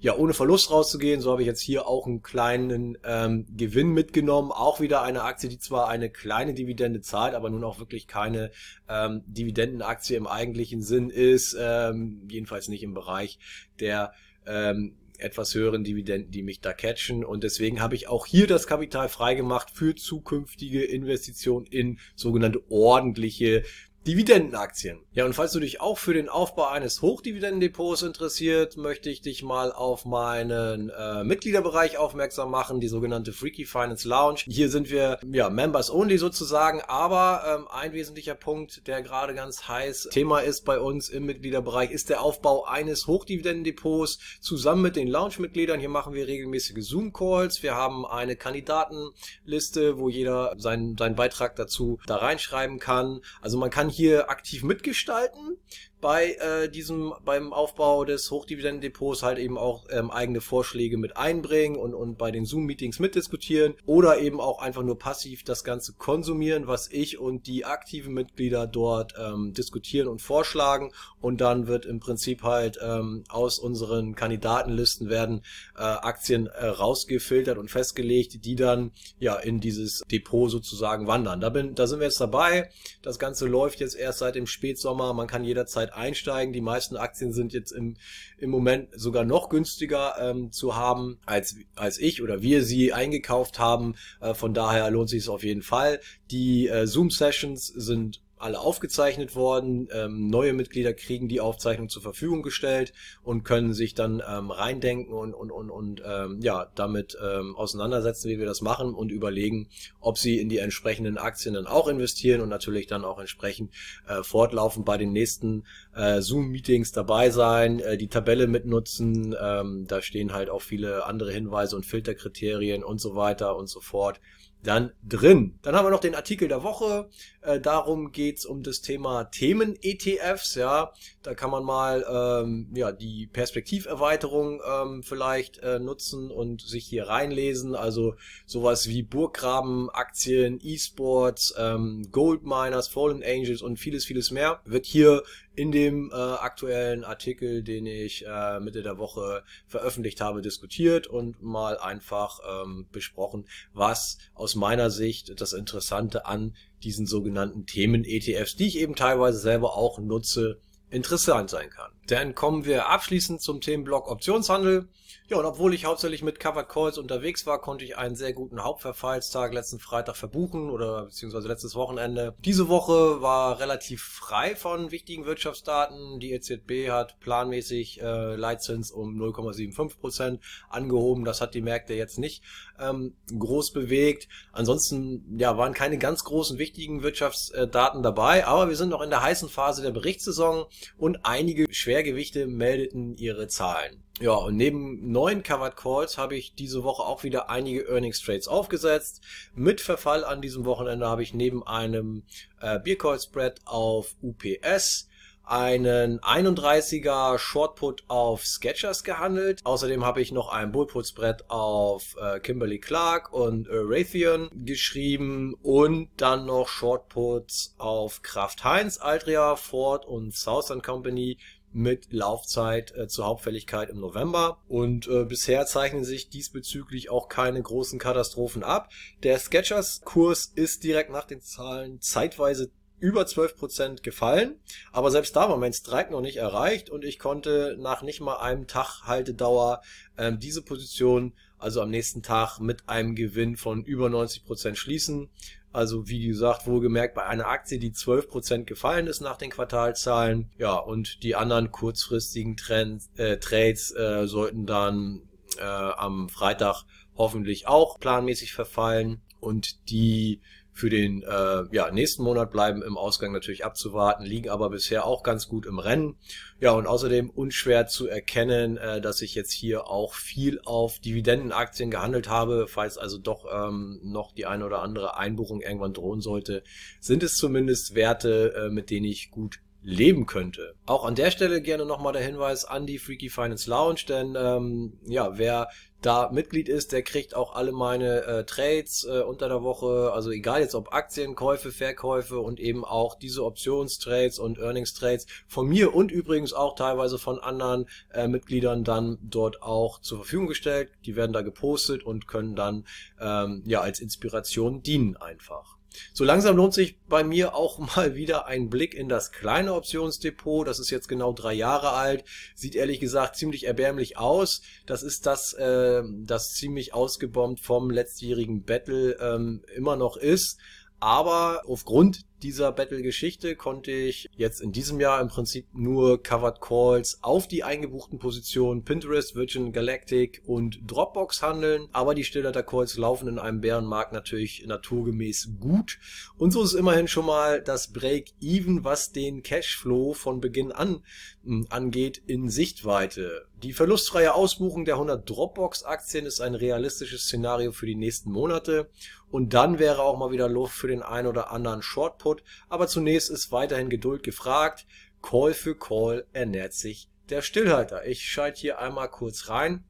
ja 0.00 0.16
ohne 0.16 0.34
Verlust 0.34 0.72
rauszugehen. 0.72 1.20
So 1.20 1.30
habe 1.30 1.42
ich 1.42 1.46
jetzt 1.46 1.60
hier 1.60 1.86
auch 1.86 2.08
einen 2.08 2.22
kleinen 2.22 2.98
ähm, 3.04 3.46
Gewinn 3.56 3.92
mitgenommen. 3.92 4.50
Auch 4.50 4.80
wieder 4.80 5.02
eine 5.02 5.22
Aktie, 5.22 5.48
die 5.48 5.60
zwar 5.60 5.88
eine 5.88 6.10
kleine 6.10 6.54
Dividende 6.54 7.02
zahlt, 7.02 7.36
aber 7.36 7.50
nun 7.50 7.62
auch 7.62 7.78
wirklich 7.78 8.08
keine 8.08 8.50
ähm, 8.88 9.22
Dividendenaktie 9.28 10.16
im 10.16 10.26
eigentlichen 10.26 10.82
Sinn 10.82 11.08
ist. 11.08 11.56
Ähm, 11.56 12.26
jedenfalls 12.28 12.66
nicht 12.66 12.82
im 12.82 12.94
Bereich 12.94 13.38
der 13.78 14.10
ähm, 14.44 14.96
etwas 15.18 15.54
höheren 15.54 15.84
Dividenden, 15.84 16.30
die 16.30 16.42
mich 16.42 16.60
da 16.60 16.72
catchen. 16.72 17.24
Und 17.24 17.44
deswegen 17.44 17.80
habe 17.80 17.94
ich 17.94 18.08
auch 18.08 18.26
hier 18.26 18.46
das 18.46 18.66
Kapital 18.66 19.08
freigemacht 19.08 19.70
für 19.70 19.94
zukünftige 19.94 20.82
Investitionen 20.84 21.66
in 21.66 21.98
sogenannte 22.14 22.62
ordentliche 22.70 23.64
Dividendenaktien. 24.08 25.00
Ja, 25.12 25.26
und 25.26 25.34
falls 25.34 25.52
du 25.52 25.60
dich 25.60 25.82
auch 25.82 25.98
für 25.98 26.14
den 26.14 26.30
Aufbau 26.30 26.68
eines 26.68 27.02
Hochdividendendepots 27.02 28.00
interessiert, 28.00 28.78
möchte 28.78 29.10
ich 29.10 29.20
dich 29.20 29.42
mal 29.42 29.70
auf 29.70 30.06
meinen 30.06 30.88
äh, 30.88 31.24
Mitgliederbereich 31.24 31.98
aufmerksam 31.98 32.50
machen, 32.50 32.80
die 32.80 32.88
sogenannte 32.88 33.34
Freaky 33.34 33.66
Finance 33.66 34.08
Lounge. 34.08 34.40
Hier 34.46 34.70
sind 34.70 34.88
wir 34.88 35.18
ja 35.30 35.50
Members 35.50 35.90
only 35.90 36.16
sozusagen, 36.16 36.80
aber 36.80 37.42
ähm, 37.46 37.68
ein 37.70 37.92
wesentlicher 37.92 38.34
Punkt, 38.34 38.86
der 38.86 39.02
gerade 39.02 39.34
ganz 39.34 39.68
heiß 39.68 40.08
Thema 40.10 40.38
ist 40.38 40.64
bei 40.64 40.80
uns 40.80 41.10
im 41.10 41.26
Mitgliederbereich, 41.26 41.90
ist 41.90 42.08
der 42.08 42.22
Aufbau 42.22 42.64
eines 42.64 43.08
Hochdividendendepots 43.08 44.20
zusammen 44.40 44.80
mit 44.80 44.96
den 44.96 45.08
Lounge-Mitgliedern. 45.08 45.80
Hier 45.80 45.90
machen 45.90 46.14
wir 46.14 46.26
regelmäßige 46.26 46.82
Zoom-Calls. 46.82 47.62
Wir 47.62 47.74
haben 47.74 48.06
eine 48.06 48.36
Kandidatenliste, 48.36 49.98
wo 49.98 50.08
jeder 50.08 50.54
seinen, 50.56 50.96
seinen 50.96 51.14
Beitrag 51.14 51.56
dazu 51.56 51.98
da 52.06 52.16
reinschreiben 52.16 52.78
kann. 52.78 53.20
Also 53.42 53.58
man 53.58 53.68
kann 53.68 53.90
hier 53.98 54.30
aktiv 54.30 54.62
mitgestalten 54.62 55.58
bei 56.00 56.34
äh, 56.34 56.68
diesem 56.68 57.14
beim 57.24 57.52
Aufbau 57.52 58.04
des 58.04 58.30
Hochdividendendepots 58.30 59.22
halt 59.22 59.38
eben 59.38 59.58
auch 59.58 59.86
ähm, 59.90 60.10
eigene 60.10 60.40
Vorschläge 60.40 60.96
mit 60.96 61.16
einbringen 61.16 61.76
und 61.76 61.94
und 61.94 62.18
bei 62.18 62.30
den 62.30 62.44
Zoom 62.44 62.64
Meetings 62.64 62.98
mitdiskutieren 62.98 63.74
oder 63.86 64.18
eben 64.18 64.40
auch 64.40 64.60
einfach 64.60 64.82
nur 64.82 64.98
passiv 64.98 65.42
das 65.44 65.64
ganze 65.64 65.94
konsumieren, 65.94 66.66
was 66.66 66.88
ich 66.90 67.18
und 67.18 67.46
die 67.46 67.64
aktiven 67.64 68.14
Mitglieder 68.14 68.66
dort 68.66 69.14
ähm, 69.18 69.52
diskutieren 69.52 70.08
und 70.08 70.22
vorschlagen 70.22 70.92
und 71.20 71.40
dann 71.40 71.66
wird 71.66 71.86
im 71.86 72.00
Prinzip 72.00 72.42
halt 72.42 72.78
ähm, 72.82 73.24
aus 73.28 73.58
unseren 73.58 74.14
Kandidatenlisten 74.14 75.08
werden 75.08 75.42
äh, 75.76 75.82
Aktien 75.82 76.46
äh, 76.46 76.66
rausgefiltert 76.66 77.58
und 77.58 77.70
festgelegt, 77.70 78.44
die 78.44 78.56
dann 78.56 78.92
ja 79.18 79.36
in 79.36 79.60
dieses 79.60 80.02
Depot 80.10 80.50
sozusagen 80.50 81.06
wandern. 81.06 81.40
Da 81.40 81.48
bin 81.48 81.74
da 81.74 81.86
sind 81.86 82.00
wir 82.00 82.06
jetzt 82.06 82.20
dabei. 82.20 82.70
Das 83.02 83.18
ganze 83.18 83.46
läuft 83.46 83.80
jetzt 83.80 83.96
erst 83.96 84.20
seit 84.20 84.34
dem 84.34 84.46
Spätsommer. 84.46 85.12
Man 85.12 85.26
kann 85.26 85.44
jederzeit 85.44 85.87
jederzeit 85.88 85.94
einsteigen. 85.94 86.52
Die 86.52 86.60
meisten 86.60 86.96
Aktien 86.96 87.32
sind 87.32 87.52
jetzt 87.52 87.72
im, 87.72 87.96
im 88.38 88.50
Moment 88.50 88.88
sogar 88.94 89.24
noch 89.24 89.48
günstiger 89.48 90.14
ähm, 90.20 90.52
zu 90.52 90.76
haben, 90.76 91.18
als, 91.26 91.56
als 91.74 91.98
ich 91.98 92.22
oder 92.22 92.42
wir 92.42 92.62
sie 92.62 92.92
eingekauft 92.92 93.58
haben. 93.58 93.94
Äh, 94.20 94.34
von 94.34 94.54
daher 94.54 94.90
lohnt 94.90 95.08
sich 95.08 95.22
es 95.22 95.28
auf 95.28 95.42
jeden 95.42 95.62
Fall. 95.62 96.00
Die 96.30 96.68
äh, 96.68 96.86
Zoom-Sessions 96.86 97.66
sind 97.66 98.22
alle 98.40 98.60
aufgezeichnet 98.60 99.34
worden. 99.34 99.88
Ähm, 99.92 100.28
neue 100.28 100.52
Mitglieder 100.52 100.92
kriegen 100.92 101.28
die 101.28 101.40
Aufzeichnung 101.40 101.88
zur 101.88 102.02
Verfügung 102.02 102.42
gestellt 102.42 102.92
und 103.22 103.44
können 103.44 103.74
sich 103.74 103.94
dann 103.94 104.22
ähm, 104.26 104.50
reindenken 104.50 105.12
und, 105.14 105.34
und, 105.34 105.50
und, 105.50 105.70
und 105.70 106.02
ähm, 106.04 106.40
ja, 106.40 106.70
damit 106.74 107.16
ähm, 107.22 107.56
auseinandersetzen, 107.56 108.28
wie 108.28 108.38
wir 108.38 108.46
das 108.46 108.60
machen 108.60 108.94
und 108.94 109.10
überlegen, 109.10 109.68
ob 110.00 110.18
sie 110.18 110.38
in 110.38 110.48
die 110.48 110.58
entsprechenden 110.58 111.18
Aktien 111.18 111.54
dann 111.54 111.66
auch 111.66 111.88
investieren 111.88 112.40
und 112.40 112.48
natürlich 112.48 112.86
dann 112.86 113.04
auch 113.04 113.18
entsprechend 113.18 113.72
äh, 114.06 114.22
fortlaufend 114.22 114.84
bei 114.84 114.96
den 114.96 115.12
nächsten 115.12 115.64
äh, 115.94 116.20
Zoom-Meetings 116.20 116.92
dabei 116.92 117.30
sein, 117.30 117.80
äh, 117.80 117.96
die 117.96 118.08
Tabelle 118.08 118.46
mitnutzen. 118.46 119.34
Ähm, 119.40 119.86
da 119.88 120.02
stehen 120.02 120.32
halt 120.32 120.50
auch 120.50 120.62
viele 120.62 121.06
andere 121.06 121.32
Hinweise 121.32 121.76
und 121.76 121.86
Filterkriterien 121.86 122.84
und 122.84 123.00
so 123.00 123.14
weiter 123.14 123.56
und 123.56 123.68
so 123.68 123.80
fort 123.80 124.20
dann 124.62 124.92
drin. 125.06 125.58
Dann 125.62 125.76
haben 125.76 125.86
wir 125.86 125.90
noch 125.90 126.00
den 126.00 126.14
Artikel 126.14 126.48
der 126.48 126.62
Woche. 126.62 127.08
Äh, 127.42 127.60
darum 127.60 128.12
geht's 128.12 128.44
um 128.44 128.62
das 128.62 128.80
Thema 128.80 129.24
Themen-ETFs. 129.24 130.56
Ja, 130.56 130.92
da 131.22 131.34
kann 131.34 131.50
man 131.50 131.64
mal 131.64 132.04
ähm, 132.08 132.68
ja 132.74 132.92
die 132.92 133.28
Perspektiverweiterung 133.32 134.60
ähm, 134.68 135.02
vielleicht 135.02 135.58
äh, 135.58 135.78
nutzen 135.78 136.30
und 136.30 136.60
sich 136.62 136.86
hier 136.86 137.08
reinlesen. 137.08 137.74
Also 137.74 138.14
sowas 138.46 138.88
wie 138.88 139.02
Burggraben-Aktien, 139.02 140.58
E-Sports, 140.62 141.54
ähm, 141.56 142.08
Gold 142.10 142.42
Miners, 142.42 142.88
Fallen 142.88 143.22
Angels 143.22 143.62
und 143.62 143.78
vieles, 143.78 144.04
vieles 144.04 144.30
mehr 144.30 144.60
wird 144.64 144.86
hier 144.86 145.22
in 145.58 145.72
dem 145.72 146.10
äh, 146.12 146.14
aktuellen 146.14 147.02
Artikel, 147.02 147.64
den 147.64 147.84
ich 147.84 148.24
äh, 148.24 148.60
Mitte 148.60 148.82
der 148.82 148.96
Woche 148.96 149.42
veröffentlicht 149.66 150.20
habe, 150.20 150.40
diskutiert 150.40 151.08
und 151.08 151.42
mal 151.42 151.76
einfach 151.78 152.38
ähm, 152.48 152.86
besprochen, 152.92 153.46
was 153.72 154.18
aus 154.34 154.54
meiner 154.54 154.90
Sicht 154.90 155.40
das 155.40 155.52
Interessante 155.52 156.26
an 156.26 156.54
diesen 156.84 157.06
sogenannten 157.06 157.66
Themen-ETFs, 157.66 158.54
die 158.54 158.68
ich 158.68 158.78
eben 158.78 158.94
teilweise 158.94 159.38
selber 159.38 159.76
auch 159.76 159.98
nutze, 159.98 160.60
interessant 160.90 161.50
sein 161.50 161.70
kann. 161.70 161.90
Dann 162.08 162.34
kommen 162.34 162.64
wir 162.64 162.88
abschließend 162.88 163.42
zum 163.42 163.60
Themenblock 163.60 164.10
Optionshandel. 164.10 164.88
Ja, 165.28 165.36
und 165.36 165.44
obwohl 165.44 165.74
ich 165.74 165.84
hauptsächlich 165.84 166.22
mit 166.22 166.40
Covered 166.40 166.70
Calls 166.70 166.96
unterwegs 166.96 167.44
war, 167.44 167.60
konnte 167.60 167.84
ich 167.84 167.98
einen 167.98 168.16
sehr 168.16 168.32
guten 168.32 168.64
Hauptverfallstag 168.64 169.52
letzten 169.52 169.78
Freitag 169.78 170.16
verbuchen 170.16 170.70
oder 170.70 171.04
beziehungsweise 171.04 171.48
letztes 171.48 171.74
Wochenende. 171.74 172.34
Diese 172.38 172.68
Woche 172.68 173.20
war 173.20 173.60
relativ 173.60 174.02
frei 174.02 174.56
von 174.56 174.90
wichtigen 174.90 175.26
Wirtschaftsdaten. 175.26 176.18
Die 176.18 176.32
EZB 176.32 176.88
hat 176.88 177.20
planmäßig 177.20 178.00
äh, 178.00 178.36
Leitzins 178.36 178.90
um 178.90 179.20
0,75 179.20 180.00
Prozent 180.00 180.40
angehoben. 180.70 181.26
Das 181.26 181.42
hat 181.42 181.52
die 181.52 181.60
Märkte 181.60 181.92
jetzt 181.92 182.18
nicht 182.18 182.42
ähm, 182.80 183.14
groß 183.38 183.72
bewegt. 183.72 184.28
Ansonsten 184.52 185.36
ja, 185.38 185.58
waren 185.58 185.74
keine 185.74 185.98
ganz 185.98 186.24
großen 186.24 186.56
wichtigen 186.56 187.02
Wirtschaftsdaten 187.02 188.02
dabei, 188.02 188.46
aber 188.46 188.70
wir 188.70 188.76
sind 188.76 188.88
noch 188.88 189.02
in 189.02 189.10
der 189.10 189.22
heißen 189.22 189.50
Phase 189.50 189.82
der 189.82 189.90
Berichtssaison 189.90 190.64
und 190.96 191.26
einige 191.26 191.66
Schwergewichte 191.98 192.46
meldeten 192.46 193.16
ihre 193.16 193.48
Zahlen. 193.48 194.04
Ja, 194.20 194.34
und 194.34 194.56
neben 194.56 195.10
neuen 195.10 195.42
Covered 195.42 195.76
Calls 195.76 196.16
habe 196.16 196.36
ich 196.36 196.54
diese 196.54 196.84
Woche 196.84 197.02
auch 197.02 197.24
wieder 197.24 197.50
einige 197.50 197.88
Earnings 197.88 198.20
Trades 198.20 198.46
aufgesetzt. 198.46 199.20
Mit 199.56 199.80
Verfall 199.80 200.24
an 200.24 200.40
diesem 200.40 200.64
Wochenende 200.64 201.08
habe 201.08 201.24
ich 201.24 201.34
neben 201.34 201.66
einem 201.66 202.22
äh, 202.60 202.78
Beer 202.78 202.98
Call 202.98 203.18
Spread 203.18 203.60
auf 203.64 204.14
UPS 204.22 205.08
einen 205.48 206.20
31er 206.20 207.38
Shortput 207.38 208.04
auf 208.08 208.44
Sketchers 208.44 209.02
gehandelt. 209.02 209.60
Außerdem 209.64 210.04
habe 210.04 210.20
ich 210.20 210.30
noch 210.30 210.50
ein 210.50 210.72
Bullput 210.72 211.06
Spread 211.06 211.48
auf 211.48 212.16
äh, 212.20 212.38
Kimberly 212.40 212.78
Clark 212.78 213.32
und 213.32 213.66
äh, 213.66 213.72
Raytheon 213.72 214.50
geschrieben 214.52 215.54
und 215.62 216.10
dann 216.18 216.44
noch 216.44 216.68
Shortputs 216.68 217.74
auf 217.78 218.20
Kraft 218.22 218.62
Heinz, 218.62 218.98
Altria, 218.98 219.56
Ford 219.56 220.04
und 220.04 220.34
Southern 220.34 220.82
Company 220.82 221.38
mit 221.78 222.12
Laufzeit 222.12 222.94
äh, 222.96 223.08
zur 223.08 223.26
Hauptfälligkeit 223.26 223.88
im 223.88 224.00
November. 224.00 224.58
Und 224.68 225.06
äh, 225.06 225.24
bisher 225.24 225.64
zeichnen 225.66 226.04
sich 226.04 226.28
diesbezüglich 226.28 227.08
auch 227.08 227.28
keine 227.28 227.62
großen 227.62 227.98
Katastrophen 227.98 228.64
ab. 228.64 228.90
Der 229.22 229.38
Sketchers-Kurs 229.38 230.52
ist 230.54 230.84
direkt 230.84 231.10
nach 231.10 231.24
den 231.24 231.40
Zahlen 231.40 232.00
zeitweise 232.00 232.70
über 233.00 233.22
12% 233.22 234.02
gefallen, 234.02 234.56
aber 234.90 235.12
selbst 235.12 235.36
da 235.36 235.48
war 235.48 235.56
mein 235.56 235.72
Strike 235.72 236.10
noch 236.10 236.20
nicht 236.20 236.38
erreicht 236.38 236.90
und 236.90 237.04
ich 237.04 237.20
konnte 237.20 237.76
nach 237.78 238.02
nicht 238.02 238.20
mal 238.20 238.38
einem 238.38 238.66
Tag 238.66 239.02
Haltedauer 239.04 239.82
ähm, 240.16 240.40
diese 240.40 240.62
Position, 240.62 241.32
also 241.58 241.80
am 241.80 241.90
nächsten 241.90 242.24
Tag 242.24 242.58
mit 242.58 242.88
einem 242.88 243.14
Gewinn 243.14 243.56
von 243.56 243.84
über 243.84 244.08
90% 244.08 244.74
schließen. 244.74 245.30
Also 245.78 246.08
wie 246.08 246.26
gesagt, 246.26 246.66
wohlgemerkt 246.66 247.14
bei 247.14 247.24
einer 247.24 247.46
Aktie, 247.46 247.78
die 247.78 247.92
12% 247.92 248.64
gefallen 248.64 249.06
ist 249.06 249.20
nach 249.20 249.36
den 249.36 249.50
Quartalzahlen. 249.50 250.50
Ja, 250.58 250.74
und 250.74 251.22
die 251.22 251.36
anderen 251.36 251.70
kurzfristigen 251.70 252.56
Trends, 252.56 253.08
äh, 253.14 253.36
Trades 253.36 253.94
äh, 253.94 254.26
sollten 254.26 254.66
dann 254.66 255.22
äh, 255.56 255.62
am 255.62 256.28
Freitag 256.30 256.82
hoffentlich 257.16 257.68
auch 257.68 258.00
planmäßig 258.00 258.54
verfallen. 258.54 259.22
Und 259.38 259.88
die 259.88 260.40
für 260.78 260.90
den 260.90 261.24
äh, 261.24 261.64
ja, 261.72 261.90
nächsten 261.90 262.22
Monat 262.22 262.52
bleiben 262.52 262.82
im 262.82 262.96
Ausgang 262.96 263.32
natürlich 263.32 263.64
abzuwarten, 263.64 264.24
liegen 264.24 264.48
aber 264.48 264.70
bisher 264.70 265.04
auch 265.04 265.24
ganz 265.24 265.48
gut 265.48 265.66
im 265.66 265.80
Rennen. 265.80 266.14
Ja, 266.60 266.70
und 266.70 266.86
außerdem 266.86 267.30
unschwer 267.30 267.88
zu 267.88 268.06
erkennen, 268.06 268.76
äh, 268.76 269.00
dass 269.00 269.20
ich 269.20 269.34
jetzt 269.34 269.50
hier 269.50 269.88
auch 269.88 270.14
viel 270.14 270.60
auf 270.64 271.00
Dividendenaktien 271.00 271.90
gehandelt 271.90 272.28
habe. 272.28 272.66
Falls 272.68 272.96
also 272.96 273.18
doch 273.18 273.46
ähm, 273.52 273.98
noch 274.04 274.30
die 274.32 274.46
eine 274.46 274.64
oder 274.64 274.80
andere 274.82 275.16
Einbuchung 275.16 275.62
irgendwann 275.62 275.94
drohen 275.94 276.20
sollte, 276.20 276.62
sind 277.00 277.24
es 277.24 277.36
zumindest 277.36 277.96
Werte, 277.96 278.54
äh, 278.54 278.70
mit 278.70 278.90
denen 278.90 279.06
ich 279.06 279.32
gut 279.32 279.58
leben 279.82 280.26
könnte. 280.26 280.74
Auch 280.86 281.04
an 281.04 281.14
der 281.14 281.30
Stelle 281.30 281.62
gerne 281.62 281.86
nochmal 281.86 282.12
der 282.12 282.22
Hinweis 282.22 282.64
an 282.64 282.86
die 282.86 282.98
Freaky 282.98 283.30
Finance 283.30 283.68
Lounge, 283.68 284.00
denn 284.08 284.36
ähm, 284.38 284.98
ja, 285.06 285.38
wer 285.38 285.68
da 286.02 286.30
Mitglied 286.30 286.68
ist, 286.68 286.92
der 286.92 287.02
kriegt 287.02 287.34
auch 287.34 287.54
alle 287.54 287.72
meine 287.72 288.22
äh, 288.24 288.44
Trades 288.44 289.04
äh, 289.04 289.20
unter 289.20 289.48
der 289.48 289.62
Woche, 289.62 290.12
also 290.12 290.30
egal 290.30 290.60
jetzt 290.60 290.74
ob 290.74 290.92
Aktienkäufe, 290.92 291.72
Verkäufe 291.72 292.38
und 292.38 292.60
eben 292.60 292.84
auch 292.84 293.16
diese 293.16 293.44
Optionstrades 293.44 294.38
und 294.38 294.58
Earnings-Trades 294.58 295.26
von 295.46 295.66
mir 295.66 295.94
und 295.94 296.12
übrigens 296.12 296.52
auch 296.52 296.74
teilweise 296.74 297.18
von 297.18 297.38
anderen 297.38 297.86
äh, 298.12 298.28
Mitgliedern 298.28 298.84
dann 298.84 299.18
dort 299.22 299.62
auch 299.62 300.00
zur 300.00 300.18
Verfügung 300.18 300.46
gestellt. 300.46 300.90
Die 301.04 301.16
werden 301.16 301.32
da 301.32 301.42
gepostet 301.42 302.04
und 302.04 302.28
können 302.28 302.54
dann 302.54 302.84
ähm, 303.20 303.62
ja 303.66 303.80
als 303.80 304.00
Inspiration 304.00 304.82
dienen 304.82 305.16
einfach. 305.16 305.77
So 306.12 306.24
langsam 306.24 306.56
lohnt 306.56 306.74
sich 306.74 306.98
bei 307.08 307.24
mir 307.24 307.54
auch 307.54 307.78
mal 307.96 308.14
wieder 308.14 308.46
ein 308.46 308.68
Blick 308.68 308.94
in 308.94 309.08
das 309.08 309.32
kleine 309.32 309.74
Optionsdepot. 309.74 310.66
Das 310.66 310.78
ist 310.78 310.90
jetzt 310.90 311.08
genau 311.08 311.32
drei 311.32 311.54
Jahre 311.54 311.92
alt. 311.92 312.24
Sieht 312.54 312.74
ehrlich 312.74 313.00
gesagt 313.00 313.36
ziemlich 313.36 313.66
erbärmlich 313.66 314.16
aus. 314.16 314.62
Das 314.86 315.02
ist 315.02 315.26
das, 315.26 315.52
äh, 315.54 316.02
das 316.24 316.54
ziemlich 316.54 316.94
ausgebombt 316.94 317.60
vom 317.60 317.90
letztjährigen 317.90 318.64
Battle 318.64 319.16
ähm, 319.20 319.62
immer 319.74 319.96
noch 319.96 320.16
ist. 320.16 320.58
Aber 321.00 321.62
aufgrund 321.66 322.24
dieser 322.42 322.70
Battle-Geschichte 322.72 323.56
konnte 323.56 323.90
ich 323.90 324.28
jetzt 324.36 324.60
in 324.60 324.72
diesem 324.72 325.00
Jahr 325.00 325.20
im 325.20 325.28
Prinzip 325.28 325.66
nur 325.72 326.22
Covered 326.22 326.60
Calls 326.60 327.18
auf 327.22 327.48
die 327.48 327.64
eingebuchten 327.64 328.18
Positionen 328.18 328.84
Pinterest, 328.84 329.34
Virgin 329.34 329.72
Galactic 329.72 330.42
und 330.46 330.80
Dropbox 330.86 331.42
handeln. 331.42 331.88
Aber 331.92 332.14
die 332.14 332.24
Stillleiter 332.24 332.62
Calls 332.62 332.96
laufen 332.96 333.28
in 333.28 333.38
einem 333.38 333.60
Bärenmarkt 333.60 334.12
natürlich 334.12 334.64
naturgemäß 334.66 335.50
gut. 335.60 335.98
Und 336.36 336.52
so 336.52 336.62
ist 336.62 336.74
immerhin 336.74 337.08
schon 337.08 337.26
mal 337.26 337.60
das 337.60 337.92
Break-Even, 337.92 338.84
was 338.84 339.12
den 339.12 339.42
Cashflow 339.42 340.14
von 340.14 340.40
Beginn 340.40 340.70
an 340.72 341.02
hm, 341.44 341.66
angeht, 341.70 342.22
in 342.26 342.48
Sichtweite. 342.48 343.46
Die 343.62 343.72
verlustfreie 343.72 344.34
Ausbuchung 344.34 344.84
der 344.84 344.94
100 344.94 345.28
Dropbox-Aktien 345.28 346.26
ist 346.26 346.40
ein 346.40 346.54
realistisches 346.54 347.22
Szenario 347.22 347.72
für 347.72 347.86
die 347.86 347.96
nächsten 347.96 348.30
Monate. 348.30 348.88
Und 349.30 349.54
dann 349.54 349.78
wäre 349.78 350.02
auch 350.02 350.18
mal 350.18 350.30
wieder 350.30 350.48
Luft 350.48 350.74
für 350.74 350.88
den 350.88 351.02
ein 351.02 351.26
oder 351.26 351.50
anderen 351.50 351.82
Short 351.82 352.14
Output, 352.18 352.42
aber 352.68 352.86
zunächst 352.88 353.30
ist 353.30 353.52
weiterhin 353.52 353.90
Geduld 353.90 354.22
gefragt. 354.22 354.86
Call 355.22 355.52
für 355.52 355.76
Call 355.76 356.26
ernährt 356.32 356.72
sich 356.72 357.08
der 357.28 357.42
Stillhalter. 357.42 358.06
Ich 358.06 358.24
schalte 358.24 358.60
hier 358.60 358.78
einmal 358.78 359.08
kurz 359.08 359.48
rein 359.48 359.84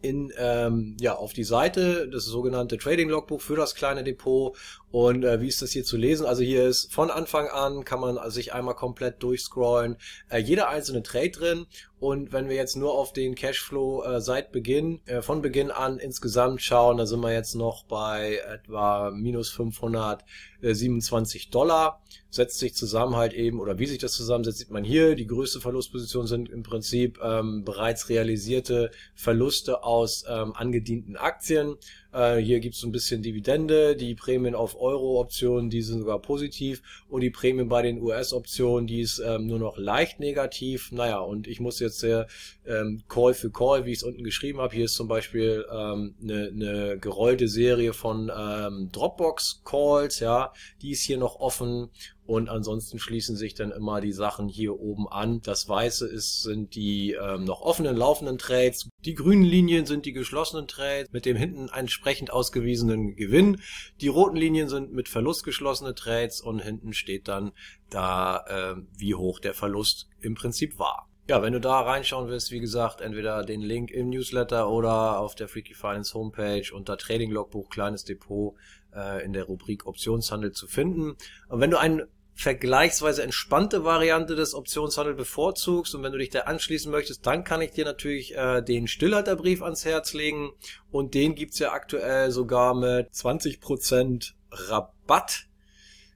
in 0.00 0.32
ähm, 0.36 0.96
ja 1.00 1.16
auf 1.16 1.32
die 1.32 1.44
Seite 1.44 2.08
das 2.08 2.24
sogenannte 2.24 2.78
Trading 2.78 3.08
Logbuch 3.08 3.40
für 3.40 3.56
das 3.56 3.74
kleine 3.74 4.04
Depot 4.04 4.56
und 4.90 5.24
äh, 5.24 5.40
wie 5.40 5.48
ist 5.48 5.62
das 5.62 5.72
hier 5.72 5.84
zu 5.84 5.96
lesen? 5.96 6.26
Also 6.26 6.42
hier 6.42 6.66
ist 6.66 6.92
von 6.92 7.10
Anfang 7.10 7.48
an 7.48 7.84
kann 7.84 8.00
man 8.00 8.18
sich 8.30 8.52
einmal 8.52 8.74
komplett 8.74 9.22
durchscrollen, 9.22 9.96
äh, 10.30 10.38
jeder 10.38 10.68
einzelne 10.68 11.02
Trade 11.02 11.30
drin 11.30 11.66
und 12.00 12.32
wenn 12.32 12.48
wir 12.48 12.54
jetzt 12.54 12.76
nur 12.76 12.92
auf 12.92 13.12
den 13.12 13.34
Cashflow 13.34 14.04
äh, 14.04 14.20
seit 14.20 14.52
Beginn, 14.52 15.00
äh, 15.06 15.20
von 15.20 15.42
Beginn 15.42 15.72
an 15.72 15.98
insgesamt 15.98 16.62
schauen, 16.62 16.96
da 16.96 17.06
sind 17.06 17.18
wir 17.20 17.32
jetzt 17.32 17.56
noch 17.56 17.82
bei 17.84 18.36
etwa 18.36 19.10
minus 19.10 19.50
527 19.50 21.50
Dollar. 21.50 22.00
Setzt 22.30 22.60
sich 22.60 22.76
zusammen 22.76 23.16
halt 23.16 23.32
eben, 23.32 23.58
oder 23.58 23.80
wie 23.80 23.86
sich 23.86 23.98
das 23.98 24.12
zusammensetzt, 24.12 24.58
sieht 24.58 24.70
man 24.70 24.84
hier. 24.84 25.16
Die 25.16 25.26
größte 25.26 25.60
Verlustposition 25.60 26.28
sind 26.28 26.48
im 26.50 26.62
Prinzip 26.62 27.18
ähm, 27.20 27.64
bereits 27.64 28.08
realisierte 28.08 28.92
Verluste 29.14 29.82
aus 29.82 30.24
ähm, 30.28 30.52
angedienten 30.54 31.16
Aktien. 31.16 31.78
Äh, 32.12 32.36
hier 32.36 32.60
gibt 32.60 32.74
es 32.74 32.80
so 32.80 32.88
ein 32.88 32.92
bisschen 32.92 33.22
Dividende, 33.22 33.96
die 33.96 34.14
Prämien 34.14 34.54
auf 34.54 34.80
Euro-Optionen, 34.80 35.70
die 35.70 35.82
sind 35.82 36.00
sogar 36.00 36.20
positiv. 36.20 36.82
Und 37.08 37.20
die 37.20 37.30
Prämien 37.30 37.68
bei 37.68 37.82
den 37.82 38.00
US-Optionen, 38.00 38.86
die 38.86 39.00
ist 39.00 39.18
ähm, 39.18 39.46
nur 39.46 39.58
noch 39.58 39.76
leicht 39.76 40.20
negativ. 40.20 40.90
Naja, 40.92 41.18
und 41.18 41.46
ich 41.46 41.60
muss 41.60 41.80
jetzt 41.80 42.02
äh, 42.04 42.24
ähm, 42.66 43.02
Call 43.08 43.34
für 43.34 43.50
Call, 43.50 43.84
wie 43.84 43.92
ich 43.92 43.98
es 43.98 44.04
unten 44.04 44.24
geschrieben 44.24 44.60
habe, 44.60 44.74
hier 44.74 44.86
ist 44.86 44.94
zum 44.94 45.08
Beispiel 45.08 45.64
ähm, 45.70 46.14
eine, 46.22 46.48
eine 46.48 46.98
gerollte 46.98 47.48
Serie 47.48 47.92
von 47.92 48.30
ähm, 48.34 48.90
Dropbox-Calls, 48.92 50.20
ja, 50.20 50.52
die 50.82 50.92
ist 50.92 51.02
hier 51.02 51.18
noch 51.18 51.40
offen 51.40 51.90
und 52.28 52.50
ansonsten 52.50 52.98
schließen 52.98 53.36
sich 53.36 53.54
dann 53.54 53.70
immer 53.70 54.02
die 54.02 54.12
Sachen 54.12 54.48
hier 54.48 54.78
oben 54.78 55.08
an. 55.08 55.40
Das 55.40 55.66
weiße 55.66 56.06
ist, 56.06 56.42
sind 56.42 56.74
die 56.74 57.12
ähm, 57.12 57.44
noch 57.44 57.62
offenen, 57.62 57.96
laufenden 57.96 58.36
Trades. 58.36 58.86
Die 59.06 59.14
grünen 59.14 59.44
Linien 59.44 59.86
sind 59.86 60.04
die 60.04 60.12
geschlossenen 60.12 60.68
Trades 60.68 61.10
mit 61.10 61.24
dem 61.24 61.38
hinten 61.38 61.70
entsprechend 61.70 62.30
ausgewiesenen 62.30 63.16
Gewinn. 63.16 63.62
Die 64.02 64.08
roten 64.08 64.36
Linien 64.36 64.68
sind 64.68 64.92
mit 64.92 65.08
Verlust 65.08 65.42
geschlossene 65.42 65.94
Trades 65.94 66.42
und 66.42 66.58
hinten 66.58 66.92
steht 66.92 67.28
dann 67.28 67.52
da, 67.88 68.44
äh, 68.46 68.82
wie 68.98 69.14
hoch 69.14 69.40
der 69.40 69.54
Verlust 69.54 70.06
im 70.20 70.34
Prinzip 70.34 70.78
war. 70.78 71.08
Ja, 71.28 71.40
wenn 71.42 71.54
du 71.54 71.60
da 71.60 71.80
reinschauen 71.80 72.28
willst, 72.28 72.52
wie 72.52 72.60
gesagt, 72.60 73.00
entweder 73.00 73.42
den 73.42 73.62
Link 73.62 73.90
im 73.90 74.10
Newsletter 74.10 74.68
oder 74.68 75.18
auf 75.18 75.34
der 75.34 75.48
Freaky 75.48 75.72
Finance 75.72 76.12
Homepage 76.12 76.64
unter 76.74 76.98
Trading 76.98 77.30
Logbuch 77.30 77.70
Kleines 77.70 78.04
Depot 78.04 78.54
äh, 78.94 79.24
in 79.24 79.32
der 79.32 79.44
Rubrik 79.44 79.86
Optionshandel 79.86 80.52
zu 80.52 80.66
finden. 80.66 81.16
Und 81.48 81.60
wenn 81.60 81.70
du 81.70 81.78
einen 81.78 82.02
vergleichsweise 82.38 83.24
entspannte 83.24 83.84
Variante 83.84 84.36
des 84.36 84.54
Optionshandels 84.54 85.16
bevorzugst. 85.16 85.96
Und 85.96 86.04
wenn 86.04 86.12
du 86.12 86.18
dich 86.18 86.30
da 86.30 86.42
anschließen 86.42 86.90
möchtest, 86.90 87.26
dann 87.26 87.42
kann 87.42 87.60
ich 87.60 87.72
dir 87.72 87.84
natürlich 87.84 88.36
äh, 88.36 88.62
den 88.62 88.86
Stillhalterbrief 88.86 89.60
ans 89.60 89.84
Herz 89.84 90.14
legen. 90.14 90.52
Und 90.92 91.14
den 91.14 91.34
gibt's 91.34 91.58
ja 91.58 91.72
aktuell 91.72 92.30
sogar 92.30 92.74
mit 92.74 93.10
20% 93.10 94.34
Rabatt. 94.52 95.46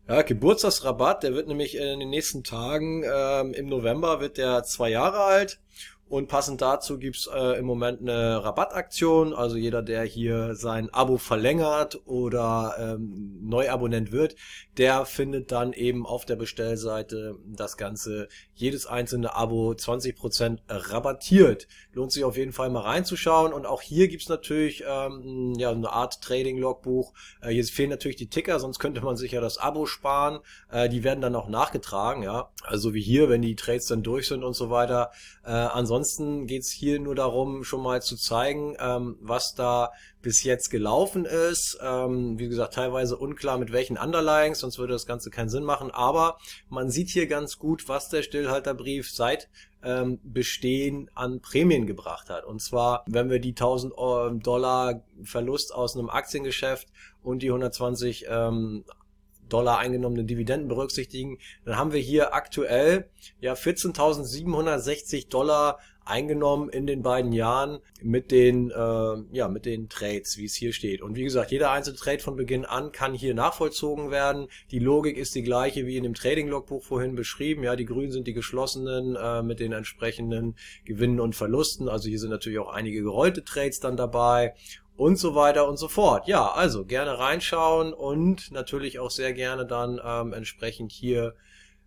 Ja, 0.09 0.23
Geburtstagsrabatt, 0.23 1.25
der 1.25 1.35
wird 1.35 1.49
nämlich 1.49 1.77
in 1.77 1.99
den 1.99 2.11
nächsten 2.11 2.45
Tagen, 2.45 3.03
ähm, 3.05 3.53
im 3.53 3.67
November 3.67 4.21
wird 4.21 4.37
der 4.37 4.63
zwei 4.63 4.91
Jahre 4.91 5.25
alt 5.25 5.59
und 6.13 6.29
passend 6.29 6.61
dazu 6.61 6.99
gibt's 6.99 7.27
äh, 7.27 7.59
im 7.59 7.65
Moment 7.65 8.03
eine 8.03 8.45
Rabattaktion. 8.45 9.33
Also 9.33 9.57
jeder, 9.57 9.81
der 9.81 10.03
hier 10.03 10.55
sein 10.55 10.93
Abo 10.93 11.17
verlängert 11.17 12.03
oder 12.05 12.75
ähm, 12.79 13.39
Neuabonnent 13.41 14.13
wird, 14.13 14.37
der 14.77 15.07
findet 15.07 15.53
dann 15.53 15.73
eben 15.73 16.05
auf 16.05 16.27
der 16.27 16.37
Bestellseite 16.37 17.39
das 17.47 17.79
Ganze, 17.79 18.29
jedes 18.53 18.85
einzelne 18.85 19.35
Abo 19.35 19.71
20% 19.71 20.59
rabattiert. 20.69 21.67
Lohnt 21.95 22.13
sich 22.13 22.25
auf 22.25 22.37
jeden 22.37 22.53
Fall 22.53 22.69
mal 22.69 22.83
reinzuschauen. 22.83 23.55
Und 23.55 23.65
auch 23.65 23.81
hier 23.81 24.09
gibt's 24.09 24.29
natürlich 24.29 24.85
ähm, 24.87 25.55
ja, 25.57 25.71
eine 25.71 25.91
Art 25.91 26.21
Trading-Logbuch. 26.21 27.15
Äh, 27.41 27.55
hier 27.55 27.65
fehlen 27.65 27.89
natürlich 27.89 28.19
die 28.19 28.29
Ticker, 28.29 28.61
sonst 28.61 28.81
könnte 28.81 29.01
man 29.01 29.17
sich 29.17 29.33
ja 29.33 29.41
das 29.41 29.57
Abo 29.57 29.87
sparen. 29.87 30.41
Äh, 30.71 30.91
die 30.91 31.05
werden 31.05 31.23
dann 31.23 31.37
auch 31.37 31.49
nachgetragen, 31.49 32.23
ja. 32.23 32.51
Also 32.65 32.93
wie 32.93 33.01
hier, 33.01 33.31
wenn 33.31 33.41
die 33.41 33.57
Trades 33.57 33.87
dann 33.87 34.03
durch 34.03 34.29
sind 34.29 34.45
und 34.45 34.53
so 34.53 34.69
weiter. 34.69 35.11
Äh, 35.43 35.53
ansonsten 35.53 36.02
ansonsten 36.03 36.49
geht 36.49 36.63
es 36.63 36.71
hier 36.73 36.99
nur 36.99 37.15
darum, 37.15 37.63
schon 37.63 37.81
mal 37.81 38.03
zu 38.03 38.17
zeigen, 38.17 38.77
ähm, 38.81 39.17
was 39.21 39.55
da 39.55 39.93
bis 40.21 40.43
jetzt 40.43 40.69
gelaufen 40.69 41.27
ist. 41.27 41.79
Ähm, 41.81 42.41
wie 42.41 42.49
gesagt, 42.49 42.75
teilweise 42.75 43.17
unklar 43.17 43.57
mit 43.57 43.71
welchen 43.71 43.97
Underlyings, 43.97 44.59
sonst 44.59 44.79
würde 44.79 44.95
das 44.95 45.07
Ganze 45.07 45.31
keinen 45.31 45.49
Sinn 45.49 45.63
machen. 45.63 45.93
Aber 45.93 46.39
man 46.69 46.91
sieht 46.91 47.11
hier 47.11 47.29
ganz 47.29 47.57
gut, 47.57 47.89
was 47.89 48.09
der 48.09 48.25
Stillhalterbrief 48.25 49.13
seit 49.13 49.49
ähm, 49.85 50.19
Bestehen 50.25 51.09
an 51.15 51.41
Prämien 51.41 51.87
gebracht 51.87 52.31
hat. 52.31 52.47
Und 52.47 52.61
zwar, 52.61 53.05
wenn 53.07 53.31
wir 53.31 53.39
die 53.39 53.51
1000 53.51 53.95
Dollar 54.45 55.05
Verlust 55.23 55.73
aus 55.73 55.97
einem 55.97 56.11
Aktiengeschäft 56.11 56.89
und 57.23 57.45
die 57.45 57.49
120 57.51 58.27
ähm, 58.29 58.85
Dollar 59.53 59.79
eingenommene 59.79 60.25
Dividenden 60.25 60.69
berücksichtigen, 60.69 61.39
dann 61.65 61.77
haben 61.77 61.93
wir 61.93 62.01
hier 62.01 62.35
aktuell 62.35 63.09
ja 63.41 63.53
14.760 63.53 65.29
Dollar 65.29 65.79
eingenommen 66.05 66.69
in 66.69 66.87
den 66.87 67.03
beiden 67.03 67.33
Jahren 67.33 67.79
mit 68.01 68.31
den, 68.31 68.71
äh, 68.71 68.75
ja, 69.33 69.49
mit 69.49 69.67
den 69.67 69.89
Trades, 69.89 70.37
wie 70.39 70.45
es 70.45 70.55
hier 70.55 70.73
steht. 70.73 71.03
Und 71.03 71.17
wie 71.17 71.25
gesagt, 71.25 71.51
jeder 71.51 71.71
einzelne 71.71 71.97
Trade 71.97 72.19
von 72.19 72.37
Beginn 72.37 72.65
an 72.65 72.93
kann 72.93 73.15
hier 73.15 73.35
nachvollzogen 73.35 74.11
werden. 74.11 74.49
Die 74.71 74.79
Logik 74.79 75.17
ist 75.17 75.35
die 75.35 75.43
gleiche 75.43 75.87
wie 75.87 75.97
in 75.97 76.05
dem 76.05 76.15
Trading-Logbuch 76.15 76.83
vorhin 76.83 77.15
beschrieben. 77.15 77.63
Ja, 77.63 77.77
die 77.77 77.85
grünen 77.85 78.13
sind 78.13 78.27
die 78.27 78.33
geschlossenen 78.33 79.17
äh, 79.17 79.43
mit 79.43 79.61
den 79.61 79.73
entsprechenden 79.73 80.57
Gewinnen 80.85 81.21
und 81.21 81.35
Verlusten. 81.35 81.89
Also 81.89 82.09
hier 82.09 82.19
sind 82.19 82.31
natürlich 82.31 82.59
auch 82.59 82.73
einige 82.73 83.03
gerollte 83.03 83.45
Trades 83.45 83.81
dann 83.81 83.97
dabei 83.97 84.55
und 84.97 85.19
so 85.19 85.35
weiter 85.35 85.69
und 85.69 85.79
so 85.79 85.89
fort. 85.89 86.27
Ja, 86.29 86.53
also 86.53 86.85
gerne 86.85 87.19
reinschauen 87.19 87.93
und 87.93 88.51
natürlich 88.53 88.99
auch 88.99 89.11
sehr 89.11 89.33
gerne 89.33 89.67
dann 89.67 90.01
ähm, 90.05 90.33
entsprechend 90.33 90.93
hier 90.93 91.35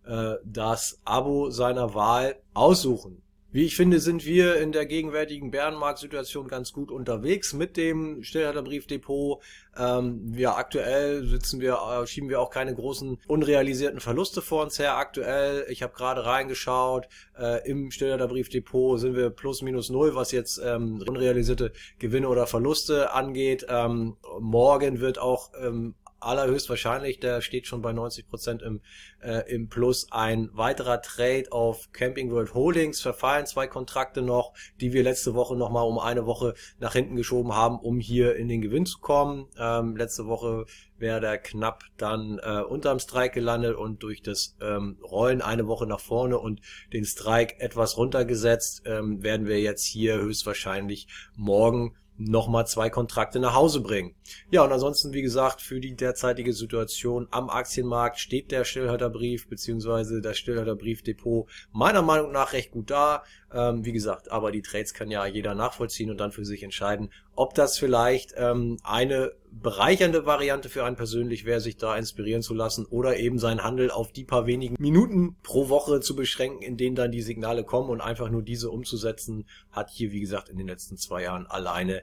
äh, 0.04 0.34
das 0.44 1.00
Abo 1.04 1.50
seiner 1.50 1.94
Wahl 1.94 2.36
aussuchen. 2.54 3.22
Wie 3.52 3.64
ich 3.64 3.76
finde, 3.76 4.00
sind 4.00 4.26
wir 4.26 4.56
in 4.56 4.72
der 4.72 4.86
gegenwärtigen 4.86 5.50
Bärenmarktsituation 5.50 6.48
ganz 6.48 6.72
gut 6.72 6.90
unterwegs 6.90 7.52
mit 7.54 7.76
dem 7.76 8.22
Stillhalterbriefdepot. 8.22 9.42
Ähm, 9.78 10.34
ja, 10.36 10.56
aktuell 10.56 11.24
sitzen 11.24 11.60
wir, 11.60 11.74
äh, 11.74 12.06
schieben 12.06 12.28
wir 12.28 12.40
auch 12.40 12.50
keine 12.50 12.74
großen 12.74 13.18
unrealisierten 13.28 14.00
Verluste 14.00 14.42
vor 14.42 14.62
uns 14.64 14.78
her. 14.78 14.96
Aktuell, 14.96 15.64
ich 15.70 15.82
habe 15.82 15.94
gerade 15.94 16.24
reingeschaut, 16.24 17.08
äh, 17.38 17.66
im 17.68 17.90
Stillhalterbriefdepot 17.90 19.00
sind 19.00 19.14
wir 19.14 19.30
plus 19.30 19.62
minus 19.62 19.90
null, 19.90 20.14
was 20.14 20.32
jetzt 20.32 20.60
ähm, 20.62 21.02
unrealisierte 21.06 21.72
Gewinne 21.98 22.28
oder 22.28 22.46
Verluste 22.46 23.12
angeht. 23.12 23.66
Ähm, 23.68 24.16
morgen 24.40 25.00
wird 25.00 25.18
auch 25.18 25.52
ähm, 25.62 25.94
allerhöchstwahrscheinlich, 26.20 27.20
der 27.20 27.40
steht 27.40 27.66
schon 27.66 27.82
bei 27.82 27.92
90 27.92 28.28
Prozent 28.28 28.62
im, 28.62 28.80
äh, 29.20 29.50
im 29.52 29.68
Plus. 29.68 30.08
Ein 30.10 30.50
weiterer 30.52 31.02
Trade 31.02 31.46
auf 31.50 31.92
Camping 31.92 32.30
World 32.30 32.54
Holdings 32.54 33.00
verfallen 33.00 33.46
zwei 33.46 33.66
Kontrakte 33.66 34.22
noch, 34.22 34.52
die 34.80 34.92
wir 34.92 35.02
letzte 35.02 35.34
Woche 35.34 35.56
noch 35.56 35.70
mal 35.70 35.82
um 35.82 35.98
eine 35.98 36.26
Woche 36.26 36.54
nach 36.78 36.92
hinten 36.92 37.16
geschoben 37.16 37.54
haben, 37.54 37.78
um 37.78 38.00
hier 38.00 38.36
in 38.36 38.48
den 38.48 38.62
Gewinn 38.62 38.86
zu 38.86 38.98
kommen. 38.98 39.48
Ähm, 39.58 39.96
letzte 39.96 40.26
Woche 40.26 40.66
wäre 40.98 41.20
der 41.20 41.38
knapp 41.38 41.84
dann 41.96 42.38
äh, 42.42 42.62
unterm 42.62 42.98
Strike 42.98 43.34
gelandet 43.34 43.76
und 43.76 44.02
durch 44.02 44.22
das 44.22 44.56
ähm, 44.60 44.98
Rollen 45.02 45.42
eine 45.42 45.66
Woche 45.66 45.86
nach 45.86 46.00
vorne 46.00 46.38
und 46.38 46.60
den 46.92 47.04
Strike 47.04 47.60
etwas 47.60 47.96
runtergesetzt, 47.96 48.82
ähm, 48.86 49.22
werden 49.22 49.46
wir 49.46 49.60
jetzt 49.60 49.84
hier 49.84 50.18
höchstwahrscheinlich 50.18 51.08
morgen 51.34 51.96
nochmal 52.18 52.66
zwei 52.66 52.90
Kontrakte 52.90 53.38
nach 53.38 53.54
Hause 53.54 53.80
bringen. 53.80 54.14
Ja, 54.50 54.64
und 54.64 54.72
ansonsten, 54.72 55.12
wie 55.12 55.22
gesagt, 55.22 55.60
für 55.60 55.80
die 55.80 55.94
derzeitige 55.94 56.52
Situation 56.52 57.28
am 57.30 57.50
Aktienmarkt 57.50 58.18
steht 58.18 58.50
der 58.50 58.64
Stillhalterbrief 58.64 59.48
beziehungsweise 59.48 60.20
das 60.20 60.38
Stillhalterbriefdepot 60.38 61.48
meiner 61.72 62.02
Meinung 62.02 62.32
nach 62.32 62.52
recht 62.52 62.70
gut 62.70 62.90
da. 62.90 63.22
Ähm, 63.52 63.84
wie 63.84 63.92
gesagt, 63.92 64.30
aber 64.32 64.50
die 64.50 64.62
Trades 64.62 64.92
kann 64.92 65.10
ja 65.10 65.24
jeder 65.24 65.54
nachvollziehen 65.54 66.10
und 66.10 66.18
dann 66.18 66.32
für 66.32 66.44
sich 66.44 66.62
entscheiden, 66.64 67.10
ob 67.36 67.54
das 67.54 67.78
vielleicht 67.78 68.34
ähm, 68.36 68.76
eine 68.82 69.32
bereichernde 69.50 70.26
Variante 70.26 70.68
für 70.68 70.84
einen 70.84 70.96
persönlich 70.96 71.44
wäre, 71.44 71.60
sich 71.60 71.76
da 71.76 71.96
inspirieren 71.96 72.42
zu 72.42 72.54
lassen 72.54 72.86
oder 72.86 73.16
eben 73.18 73.38
seinen 73.38 73.62
Handel 73.62 73.90
auf 73.90 74.10
die 74.10 74.24
paar 74.24 74.46
wenigen 74.46 74.74
Minuten 74.78 75.36
pro 75.42 75.68
Woche 75.68 76.00
zu 76.00 76.16
beschränken, 76.16 76.62
in 76.62 76.76
denen 76.76 76.96
dann 76.96 77.12
die 77.12 77.22
Signale 77.22 77.62
kommen 77.62 77.90
und 77.90 78.00
einfach 78.00 78.30
nur 78.30 78.42
diese 78.42 78.70
umzusetzen, 78.70 79.46
hat 79.70 79.90
hier, 79.90 80.10
wie 80.10 80.20
gesagt, 80.20 80.48
in 80.48 80.58
den 80.58 80.66
letzten 80.66 80.96
zwei 80.96 81.22
Jahren 81.22 81.46
alleine 81.46 82.02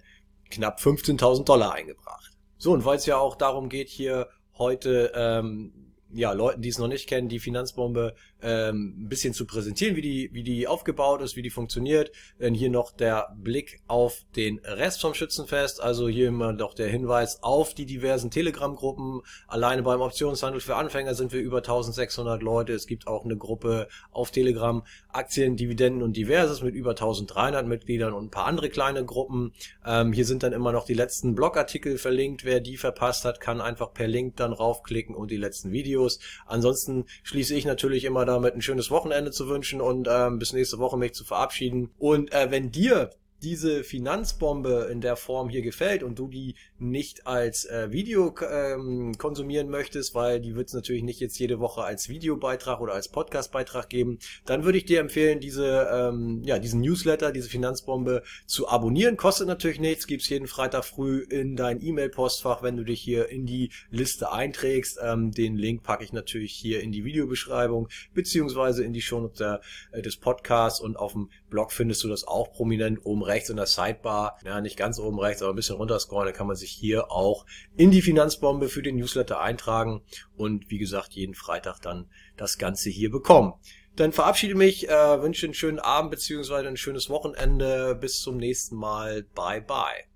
knapp 0.49 0.79
15.000 0.79 1.43
Dollar 1.43 1.73
eingebracht. 1.73 2.31
So, 2.57 2.71
und 2.71 2.85
weil 2.85 2.97
es 2.97 3.05
ja 3.05 3.17
auch 3.17 3.35
darum 3.35 3.67
geht, 3.67 3.89
hier 3.89 4.29
heute 4.57 5.11
ähm, 5.13 5.83
ja, 6.13 6.31
Leuten, 6.31 6.61
die 6.61 6.69
es 6.69 6.77
noch 6.77 6.87
nicht 6.87 7.07
kennen, 7.07 7.27
die 7.27 7.39
Finanzbombe 7.39 8.15
ähm, 8.43 8.95
ein 8.99 9.09
bisschen 9.09 9.33
zu 9.33 9.45
präsentieren, 9.45 9.95
wie 9.95 10.01
die, 10.01 10.29
wie 10.33 10.43
die 10.43 10.67
aufgebaut 10.67 11.21
ist, 11.21 11.35
wie 11.35 11.41
die 11.41 11.49
funktioniert. 11.49 12.11
Denn 12.39 12.53
hier 12.53 12.69
noch 12.69 12.91
der 12.91 13.33
Blick 13.37 13.81
auf 13.87 14.25
den 14.35 14.59
Rest 14.59 15.01
vom 15.01 15.13
Schützenfest. 15.13 15.81
Also 15.81 16.07
hier 16.09 16.27
immer 16.27 16.53
noch 16.53 16.73
der 16.73 16.89
Hinweis 16.89 17.41
auf 17.41 17.73
die 17.73 17.85
diversen 17.85 18.29
Telegram-Gruppen. 18.29 19.21
Alleine 19.47 19.83
beim 19.83 20.01
Optionshandel 20.01 20.61
für 20.61 20.75
Anfänger 20.75 21.15
sind 21.15 21.31
wir 21.31 21.41
über 21.41 21.57
1600 21.57 22.43
Leute. 22.43 22.73
Es 22.73 22.87
gibt 22.87 23.07
auch 23.07 23.23
eine 23.23 23.37
Gruppe 23.37 23.87
auf 24.11 24.31
Telegram 24.31 24.83
Aktien, 25.09 25.55
Dividenden 25.55 26.03
und 26.03 26.17
Diverses 26.17 26.61
mit 26.61 26.75
über 26.75 26.91
1300 26.91 27.65
Mitgliedern 27.65 28.13
und 28.13 28.25
ein 28.25 28.31
paar 28.31 28.45
andere 28.45 28.69
kleine 28.69 29.05
Gruppen. 29.05 29.53
Ähm, 29.85 30.11
hier 30.11 30.25
sind 30.25 30.43
dann 30.43 30.53
immer 30.53 30.71
noch 30.71 30.85
die 30.85 30.93
letzten 30.93 31.35
Blogartikel 31.35 31.97
verlinkt. 31.97 32.43
Wer 32.43 32.59
die 32.59 32.77
verpasst 32.77 33.25
hat, 33.25 33.39
kann 33.39 33.61
einfach 33.61 33.93
per 33.93 34.07
Link 34.07 34.35
dann 34.35 34.53
raufklicken 34.53 35.15
und 35.15 35.31
die 35.31 35.37
letzten 35.37 35.71
Videos. 35.71 36.19
Ansonsten 36.45 37.05
schließe 37.23 37.55
ich 37.55 37.65
natürlich 37.65 38.05
immer 38.05 38.25
damit 38.33 38.55
ein 38.55 38.61
schönes 38.61 38.91
Wochenende 38.91 39.31
zu 39.31 39.47
wünschen 39.47 39.81
und 39.81 40.07
ähm, 40.09 40.39
bis 40.39 40.53
nächste 40.53 40.79
Woche 40.79 40.97
mich 40.97 41.13
zu 41.13 41.23
verabschieden. 41.23 41.91
Und 41.97 42.31
äh, 42.33 42.51
wenn 42.51 42.71
dir 42.71 43.11
diese 43.43 43.83
Finanzbombe 43.83 44.87
in 44.91 45.01
der 45.01 45.15
Form 45.15 45.49
hier 45.49 45.61
gefällt 45.61 46.01
und 46.03 46.17
du 46.17 46.27
die 46.27 46.55
nicht 46.79 47.27
als 47.27 47.65
äh, 47.65 47.91
Video 47.91 48.33
ähm, 48.49 49.17
konsumieren 49.17 49.69
möchtest, 49.69 50.15
weil 50.15 50.39
die 50.39 50.55
wird 50.55 50.67
es 50.69 50.73
natürlich 50.73 51.03
nicht 51.03 51.19
jetzt 51.19 51.37
jede 51.37 51.59
Woche 51.59 51.83
als 51.83 52.09
Videobeitrag 52.09 52.79
oder 52.81 52.93
als 52.93 53.09
Podcastbeitrag 53.09 53.89
geben, 53.89 54.19
dann 54.45 54.63
würde 54.63 54.77
ich 54.77 54.85
dir 54.85 54.99
empfehlen, 54.99 55.39
diese 55.39 55.89
ähm, 55.91 56.41
ja 56.45 56.59
diesen 56.59 56.81
Newsletter, 56.81 57.31
diese 57.31 57.49
Finanzbombe 57.49 58.23
zu 58.45 58.67
abonnieren. 58.67 59.17
Kostet 59.17 59.47
natürlich 59.47 59.79
nichts, 59.79 60.07
gibt's 60.07 60.29
jeden 60.29 60.47
Freitag 60.47 60.85
früh 60.85 61.19
in 61.19 61.55
dein 61.55 61.83
E-Mail-Postfach, 61.83 62.63
wenn 62.63 62.77
du 62.77 62.83
dich 62.83 63.01
hier 63.01 63.29
in 63.29 63.45
die 63.45 63.71
Liste 63.89 64.31
einträgst. 64.31 64.99
Ähm, 65.01 65.31
den 65.31 65.57
Link 65.57 65.83
packe 65.83 66.03
ich 66.03 66.13
natürlich 66.13 66.53
hier 66.53 66.81
in 66.81 66.91
die 66.91 67.03
Videobeschreibung 67.03 67.89
beziehungsweise 68.13 68.83
in 68.83 68.93
die 68.93 69.01
Shownotes 69.01 69.59
äh, 69.91 70.01
des 70.01 70.17
Podcasts 70.17 70.79
und 70.79 70.95
auf 70.95 71.13
dem 71.13 71.29
Blog 71.49 71.71
findest 71.71 72.03
du 72.03 72.07
das 72.07 72.25
auch 72.25 72.51
prominent 72.51 73.05
oben 73.05 73.23
rechts 73.33 73.49
in 73.49 73.57
der 73.57 73.65
Sidebar. 73.65 74.37
Ja, 74.45 74.61
nicht 74.61 74.77
ganz 74.77 74.99
oben 74.99 75.19
rechts, 75.19 75.41
aber 75.41 75.53
ein 75.53 75.55
bisschen 75.55 75.75
runterscrollen, 75.75 76.27
dann 76.27 76.37
kann 76.37 76.47
man 76.47 76.55
sich 76.55 76.71
hier 76.71 77.11
auch 77.11 77.45
in 77.75 77.91
die 77.91 78.01
Finanzbombe 78.01 78.69
für 78.69 78.83
den 78.83 78.95
Newsletter 78.95 79.41
eintragen 79.41 80.01
und 80.37 80.69
wie 80.69 80.77
gesagt 80.77 81.13
jeden 81.13 81.33
Freitag 81.33 81.79
dann 81.81 82.07
das 82.37 82.57
Ganze 82.57 82.89
hier 82.89 83.11
bekommen. 83.11 83.53
Dann 83.95 84.11
verabschiede 84.11 84.55
mich, 84.55 84.89
äh, 84.89 85.21
wünsche 85.21 85.45
einen 85.45 85.53
schönen 85.53 85.79
Abend 85.79 86.11
beziehungsweise 86.11 86.67
ein 86.67 86.77
schönes 86.77 87.09
Wochenende. 87.09 87.95
Bis 87.95 88.21
zum 88.21 88.37
nächsten 88.37 88.75
Mal. 88.75 89.23
Bye 89.35 89.61
bye. 89.61 90.05